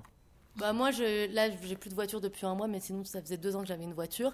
Bah 0.58 0.72
moi, 0.74 0.92
je, 0.92 1.32
là, 1.34 1.50
j'ai 1.64 1.76
plus 1.76 1.90
de 1.90 1.96
voiture 1.96 2.22
depuis 2.22 2.46
un 2.46 2.56
mois, 2.56 2.68
mais 2.68 2.80
sinon, 2.80 3.04
ça 3.04 3.22
faisait 3.22 3.38
deux 3.38 3.56
ans 3.56 3.62
que 3.62 3.68
j'avais 3.68 3.84
une 3.84 3.94
voiture. 3.94 4.32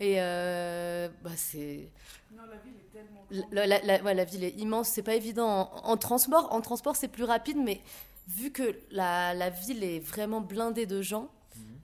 Et 0.00 0.14
euh, 0.20 1.08
bah 1.22 1.30
c'est 1.36 1.88
Non, 2.34 2.42
la 2.50 2.56
ville 2.56 2.72
est 2.80 2.92
tellement. 2.92 3.26
la, 3.52 3.66
la- 3.66 3.82
la- 3.82 4.02
ouais, 4.02 4.14
la 4.14 4.24
ville 4.24 4.42
est 4.44 4.58
immense. 4.58 4.88
C'est 4.88 5.02
pas 5.02 5.14
évident 5.14 5.46
en, 5.72 5.90
en 5.90 5.96
transport. 5.96 6.52
En 6.52 6.60
transport, 6.62 6.96
c'est 6.96 7.08
plus 7.08 7.24
rapide, 7.24 7.58
mais 7.58 7.80
vu 8.26 8.50
que 8.50 8.76
la, 8.90 9.34
la 9.34 9.50
ville 9.50 9.84
est 9.84 10.00
vraiment 10.00 10.40
blindée 10.40 10.86
de 10.86 11.02
gens 11.02 11.28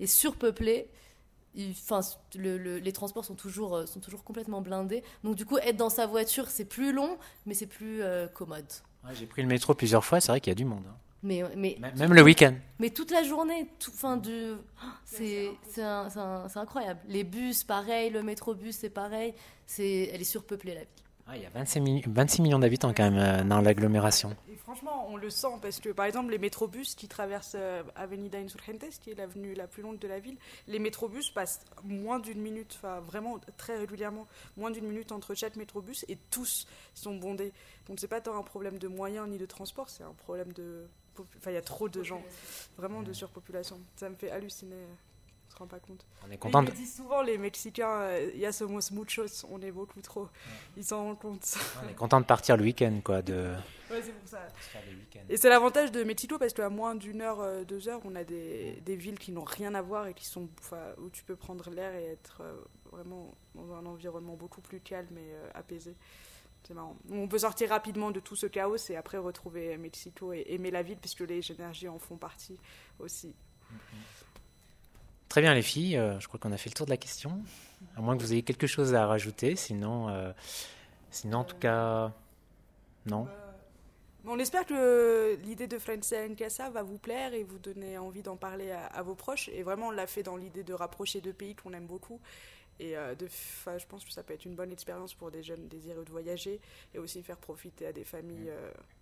et 0.01 0.07
surpeuplée, 0.07 0.89
enfin, 1.71 2.01
le- 2.37 2.59
le- 2.59 2.79
les 2.79 2.93
transports 2.93 3.25
sont 3.25 3.35
toujours, 3.35 3.77
euh, 3.77 3.87
sont 3.87 4.01
toujours 4.01 4.25
complètement 4.25 4.61
blindés. 4.61 5.03
Donc 5.25 5.35
du 5.37 5.45
coup, 5.45 5.59
être 5.59 5.77
dans 5.77 5.91
sa 5.91 6.07
voiture, 6.07 6.49
c'est 6.49 6.65
plus 6.65 6.93
long, 6.93 7.19
mais 7.47 7.55
c'est 7.55 7.67
plus 7.67 8.03
euh, 8.03 8.27
commode. 8.29 8.67
Ouais, 9.05 9.15
J'ai 9.15 9.27
pris 9.27 9.43
le 9.43 9.49
métro 9.49 9.75
plusieurs 9.75 10.05
fois. 10.05 10.21
C'est 10.21 10.33
vrai 10.33 10.41
qu'il 10.41 10.51
y 10.51 10.53
a 10.53 10.55
du 10.57 10.65
monde. 10.65 10.85
hein. 10.89 10.95
Mais, 11.25 11.43
mais, 11.57 11.77
Même- 11.81 11.97
Même 11.99 12.15
le 12.15 12.23
week-end. 12.23 12.55
mais 12.79 12.91
toute 12.91 13.11
la 13.11 13.25
journée, 13.25 13.69
tout, 13.81 13.91
fin 13.91 14.17
de, 14.17 14.57
c'est 15.05 15.49
incroyable. 16.57 17.01
Les 17.09 17.25
bus, 17.25 17.65
pareil, 17.65 18.11
le 18.11 18.23
métrobus, 18.23 18.77
c'est 18.77 18.91
pareil. 18.91 19.35
C'est, 19.67 20.11
elle 20.13 20.21
est 20.21 20.25
surpeuplée 20.25 20.75
la 20.75 20.81
ville. 20.81 20.89
Ah, 21.27 21.37
il 21.37 21.43
y 21.43 21.47
a 21.47 21.51
26, 21.51 21.81
mi- 21.81 22.03
26 22.07 22.41
millions 22.43 22.59
d'habitants 22.59 22.93
quand 22.95 23.11
même 23.11 23.19
euh, 23.19 23.45
dans 23.45 23.61
l'agglomération. 23.61 24.35
Franchement, 24.69 25.07
on 25.09 25.17
le 25.17 25.31
sent 25.31 25.57
parce 25.63 25.81
que, 25.81 25.89
par 25.89 26.05
exemple, 26.05 26.31
les 26.31 26.37
métrobus 26.37 26.95
qui 26.95 27.09
traversent 27.09 27.57
euh, 27.59 27.83
Avenida 27.97 28.37
Insurgentes, 28.37 29.01
qui 29.01 29.11
est 29.11 29.15
l'avenue 29.15 29.55
la 29.55 29.67
plus 29.67 29.83
longue 29.83 29.99
de 29.99 30.07
la 30.07 30.21
ville, 30.21 30.37
les 30.67 30.79
métrobus 30.79 31.31
passent 31.31 31.65
moins 31.85 32.19
d'une 32.19 32.43
minute, 32.43 32.75
enfin 32.77 33.01
vraiment 33.01 33.41
très 33.57 33.79
régulièrement, 33.79 34.29
moins 34.59 34.71
d'une 34.71 34.87
minute 34.87 35.11
entre 35.11 35.35
chaque 35.35 35.57
métrobus 35.57 36.05
et 36.09 36.19
tous 36.31 36.67
sont 36.93 37.17
bondés. 37.17 37.55
Donc 37.87 37.99
c'est 37.99 38.09
pas 38.09 38.21
tant 38.21 38.39
un 38.39 38.43
problème 38.43 38.79
de 38.79 38.89
moyens 38.89 39.27
ni 39.27 39.39
de 39.39 39.47
transport, 39.47 39.89
c'est 39.89 40.05
un 40.05 40.13
problème 40.13 40.53
de. 40.53 40.87
Enfin, 41.19 41.51
il 41.51 41.55
y 41.55 41.57
a 41.57 41.63
trop 41.63 41.89
de 41.89 42.03
gens, 42.03 42.23
vraiment 42.77 43.03
de 43.03 43.15
surpopulation. 43.15 43.81
Ça 43.97 44.11
me 44.11 44.17
fait 44.17 44.31
halluciner. 44.31 44.85
On 45.61 45.65
se 45.65 45.65
rend 45.65 45.67
pas 45.67 45.81
compte. 45.81 46.07
On 46.27 46.31
est 46.31 46.37
content. 46.37 46.63
Ils 46.63 46.67
de- 46.67 46.71
disent 46.73 46.97
souvent, 46.97 47.21
les 47.23 47.37
Mexicains, 47.37 48.01
euh, 48.03 48.31
ya 48.37 48.53
somos 48.53 48.93
muchos, 48.93 49.45
on 49.51 49.61
est 49.61 49.73
beaucoup 49.73 50.01
trop. 50.01 50.29
Ils 50.77 50.85
s'en 50.85 51.03
rendent 51.05 51.19
compte. 51.19 51.57
On 51.85 51.89
est 51.89 51.95
content 51.95 52.21
de 52.21 52.27
partir 52.27 52.57
le 52.57 52.63
week-end 52.63 53.01
quoi. 53.03 53.23
De... 53.23 53.55
Ouais, 53.91 54.03
c'est 54.03 54.13
pour 54.13 54.29
ça. 54.29 54.47
Et 55.31 55.39
c'est 55.39 55.49
l'avantage 55.49 55.91
de 55.91 56.05
Mexico 56.05 56.39
parce 56.39 56.53
qu'à 56.53 56.69
moins 56.69 56.95
d'une 56.95 57.23
heure, 57.23 57.41
euh, 57.41 57.65
deux 57.65 57.89
heures, 57.89 58.03
on 58.05 58.15
a 58.17 58.23
des, 58.23 58.83
des 58.85 58.97
villes 58.97 59.19
qui 59.19 59.33
n'ont 59.33 59.45
rien 59.45 59.75
à 59.75 59.81
voir 59.81 60.07
et 60.07 60.13
qui 60.15 60.27
sont, 60.27 60.47
où 60.99 61.09
tu 61.09 61.25
peux 61.25 61.37
prendre 61.37 61.71
l'air 61.71 61.95
et 61.95 62.05
être 62.05 62.43
euh, 62.43 62.55
vraiment 62.93 63.35
dans 63.55 63.73
un 63.73 63.87
environnement 63.87 64.35
beaucoup 64.37 64.61
plus 64.61 64.79
calme 64.81 65.17
et 65.17 65.33
euh, 65.33 65.49
apaisé. 65.55 65.97
C'est 66.65 66.75
marrant. 66.75 66.97
On 67.11 67.27
peut 67.29 67.39
sortir 67.39 67.71
rapidement 67.71 68.11
de 68.11 68.21
tout 68.21 68.37
ce 68.37 68.47
chaos 68.47 68.77
et 68.91 68.97
après 68.97 69.17
retrouver 69.17 69.77
Mexico 69.79 70.35
et 70.35 70.45
aimer 70.51 70.71
la 70.71 70.83
ville 70.83 70.99
puisque 70.99 71.21
les 71.21 71.41
énergies 71.51 71.89
en 71.89 71.99
font 71.99 72.19
partie 72.19 72.61
aussi. 72.99 73.35
Très 75.39 75.43
bien 75.45 75.55
les 75.55 75.63
filles, 75.63 75.97
euh, 75.97 76.19
je 76.19 76.27
crois 76.27 76.41
qu'on 76.41 76.51
a 76.51 76.57
fait 76.57 76.69
le 76.69 76.75
tour 76.75 76.85
de 76.85 76.91
la 76.91 76.97
question. 76.97 77.41
À 77.97 78.01
moins 78.01 78.17
que 78.17 78.23
vous 78.23 78.33
ayez 78.33 78.43
quelque 78.43 78.67
chose 78.67 78.93
à 78.97 79.07
rajouter, 79.07 79.55
sinon, 79.55 80.09
euh, 80.09 80.33
sinon 81.13 81.39
en 81.39 81.45
tout 81.45 81.55
cas, 81.55 82.13
non. 83.07 83.29
On 84.27 84.37
espère 84.41 84.67
que 84.67 85.39
l'idée 85.45 85.69
de 85.69 85.79
Francia 85.79 86.29
Casa 86.31 86.71
va 86.71 86.83
vous 86.83 86.99
plaire 86.99 87.35
et 87.35 87.45
vous 87.45 87.61
donner 87.61 87.99
envie 87.99 88.23
d'en 88.23 88.35
parler 88.35 88.73
à, 88.73 88.87
à 88.87 89.03
vos 89.03 89.15
proches. 89.15 89.49
Et 89.51 89.63
vraiment, 89.63 89.87
on 89.87 89.91
l'a 89.93 90.09
fait 90.09 90.25
dans 90.25 90.37
l'idée 90.37 90.65
de 90.65 90.75
rapprocher 90.75 91.21
deux 91.21 91.33
pays 91.33 91.55
qu'on 91.55 91.73
aime 91.73 91.87
beaucoup 91.87 92.19
Et 92.81 92.95
de, 92.95 93.29
je 93.29 93.87
pense 93.87 94.05
que 94.05 94.11
ça 94.11 94.25
peut 94.25 94.35
être 94.35 94.45
une 94.45 94.57
bonne 94.57 94.73
expérience 94.73 95.15
pour 95.15 95.31
des 95.31 95.45
jeunes 95.45 95.69
désireux 95.69 96.05
de 96.05 96.11
voyager 96.11 96.59
et 96.95 96.99
aussi 96.99 97.23
faire 97.23 97.39
profiter 97.39 97.87
à 97.87 97.93
des 97.93 98.03
familles 98.03 98.51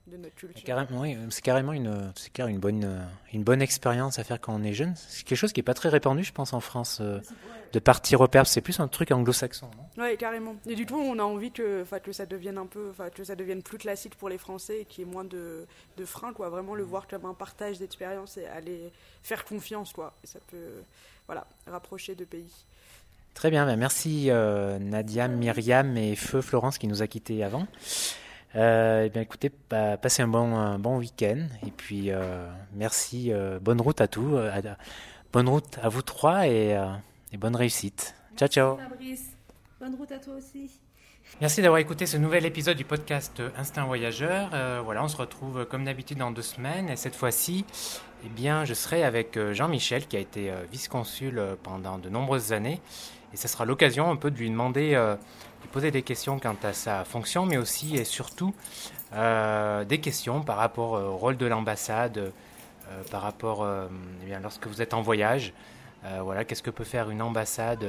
de 0.07 0.17
notre 0.17 0.35
culture. 0.35 0.65
Carrément, 0.65 1.01
oui, 1.01 1.17
c'est 1.31 1.43
carrément 1.43 1.73
une, 1.73 2.13
c'est 2.15 2.37
une 2.39 2.59
bonne, 2.59 3.07
une 3.33 3.43
bonne 3.43 3.63
expérience 3.63 4.19
à 4.19 4.25
faire 4.25 4.41
quand 4.41 4.55
on 4.55 4.63
est 4.63 4.73
jeune. 4.73 4.95
C'est 4.97 5.25
quelque 5.25 5.39
chose 5.39 5.53
qui 5.53 5.61
n'est 5.61 5.65
pas 5.65 5.75
très 5.75 5.89
répandu, 5.89 6.25
je 6.25 6.33
pense, 6.33 6.53
en 6.53 6.61
France, 6.61 7.01
de 7.01 7.79
partir 7.79 8.21
au 8.21 8.29
perse. 8.29 8.51
C'est 8.51 8.61
plus 8.61 8.79
un 8.81 8.89
truc 8.89 9.11
anglo-saxon. 9.11 9.69
Oui, 9.99 10.17
carrément. 10.17 10.57
Et 10.67 10.75
du 10.75 10.87
coup, 10.87 10.99
on 10.99 11.19
a 11.19 11.23
envie 11.23 11.51
que, 11.51 11.85
que 11.99 12.13
ça 12.13 12.27
devienne 12.27 12.59
un 12.59 12.67
peu, 12.67 12.93
que 13.15 13.25
ça 13.25 13.35
devienne 13.35 13.63
plus 13.63 13.79
classique 13.79 14.15
pour 14.15 14.29
les 14.29 14.39
Français 14.39 14.83
et 14.83 14.85
qu'il 14.85 15.05
y 15.05 15.09
ait 15.09 15.11
moins 15.11 15.25
de, 15.25 15.67
de 15.97 16.05
freins, 16.05 16.33
quoi. 16.33 16.49
Vraiment 16.49 16.75
le 16.75 16.85
voir 16.85 17.09
comme 17.09 17.25
un 17.25 17.35
partage 17.35 17.79
d'expérience 17.79 18.37
et 18.37 18.47
aller 18.47 18.93
faire 19.23 19.45
confiance, 19.45 19.93
quoi. 19.93 20.15
Et 20.23 20.27
ça 20.27 20.39
peut, 20.51 20.83
voilà, 21.27 21.47
rapprocher 21.67 22.15
de 22.15 22.25
pays. 22.25 22.53
Très 23.35 23.51
bien, 23.51 23.67
ben 23.67 23.77
merci 23.77 24.31
euh, 24.31 24.79
Nadia, 24.79 25.29
Myriam 25.29 25.99
et 25.99 26.17
Feu 26.17 26.41
Florence 26.41 26.79
qui 26.79 26.87
nous 26.87 27.03
a 27.03 27.07
quittés 27.07 27.45
avant. 27.45 27.67
Euh, 28.55 29.05
eh 29.07 29.11
bien, 29.11 29.23
écoutez, 29.23 29.51
bah, 29.69 29.97
passez 29.97 30.23
un 30.23 30.29
bon, 30.29 30.57
un 30.57 30.79
bon 30.79 30.99
week-end 30.99 31.47
et 31.67 31.71
puis 31.71 32.11
euh, 32.11 32.49
merci, 32.75 33.33
euh, 33.33 33.59
bonne 33.61 33.81
route 33.81 34.01
à 34.01 34.09
tous, 34.09 34.37
bonne 35.33 35.49
route 35.49 35.79
à 35.83 35.89
vous 35.89 36.03
trois 36.03 36.47
et, 36.47 36.79
et 37.33 37.37
bonne 37.37 37.57
réussite. 37.57 38.15
Ciao, 38.37 38.49
ciao. 38.49 38.77
Fabrice, 38.77 39.37
bonne 39.81 39.95
route 39.95 40.13
à 40.13 40.19
toi 40.19 40.35
aussi. 40.35 40.71
Merci 41.41 41.61
d'avoir 41.61 41.81
écouté 41.81 42.07
ce 42.07 42.17
nouvel 42.17 42.47
épisode 42.47 42.77
du 42.77 42.85
podcast 42.85 43.43
Instinct 43.59 43.85
Voyageur. 43.85 44.51
Euh, 44.55 44.81
voilà, 44.85 45.03
on 45.03 45.09
se 45.09 45.17
retrouve 45.17 45.67
comme 45.67 45.85
d'habitude 45.85 46.19
dans 46.19 46.31
deux 46.31 46.41
semaines 46.41 46.89
et 46.89 46.97
cette 46.97 47.17
fois-ci, 47.17 47.65
eh 48.25 48.29
bien, 48.29 48.65
je 48.65 48.75
serai 48.75 49.03
avec 49.03 49.39
Jean-Michel 49.53 50.07
qui 50.07 50.17
a 50.17 50.21
été 50.21 50.53
vice-consul 50.71 51.43
pendant 51.63 51.99
de 51.99 52.09
nombreuses 52.09 52.53
années 52.53 52.81
et 53.33 53.37
ce 53.37 53.49
sera 53.49 53.65
l'occasion 53.65 54.11
un 54.11 54.17
peu 54.17 54.31
de 54.31 54.39
lui 54.39 54.49
demander, 54.49 54.95
euh, 54.95 55.17
de 55.63 55.69
poser 55.69 55.91
des 55.91 56.03
questions 56.03 56.39
quant 56.39 56.57
à 56.63 56.73
sa 56.73 57.05
fonction, 57.05 57.47
mais 57.47 57.57
aussi 57.57 57.97
et 57.97 58.05
surtout 58.05 58.55
euh, 59.15 59.85
des 59.85 59.99
questions 59.99 60.43
par 60.43 60.57
rapport 60.57 60.93
au 60.93 61.17
rôle 61.17 61.37
de 61.37 61.47
l'ambassade, 61.47 62.19
euh, 62.19 63.03
par 63.11 63.23
rapport, 63.23 63.67
eh 64.27 64.43
lorsque 64.43 64.67
vous 64.67 64.81
êtes 64.83 64.95
en 64.95 65.03
voyage, 65.03 65.53
voilà, 66.23 66.45
qu'est-ce 66.45 66.63
que 66.63 66.71
peut 66.71 66.85
faire 66.85 67.11
une 67.11 67.21
ambassade 67.21 67.85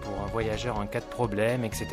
pour 0.00 0.20
un 0.20 0.26
voyageur 0.26 0.76
en 0.76 0.86
cas 0.86 0.98
de 0.98 1.04
problème, 1.04 1.64
etc. 1.64 1.86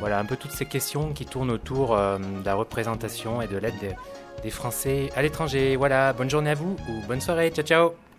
Voilà, 0.00 0.18
un 0.18 0.26
peu 0.26 0.36
toutes 0.36 0.50
ces 0.50 0.66
questions 0.66 1.14
qui 1.14 1.24
tournent 1.24 1.50
autour 1.50 1.96
de 1.96 2.44
la 2.44 2.54
représentation 2.54 3.40
et 3.40 3.46
de 3.46 3.56
l'aide 3.56 3.78
des, 3.78 3.94
des 4.42 4.50
Français 4.50 5.08
à 5.16 5.22
l'étranger. 5.22 5.76
Voilà, 5.76 6.12
bonne 6.12 6.28
journée 6.28 6.50
à 6.50 6.54
vous 6.54 6.76
ou 6.90 7.06
bonne 7.06 7.22
soirée, 7.22 7.50
ciao 7.50 7.64
ciao 7.64 8.09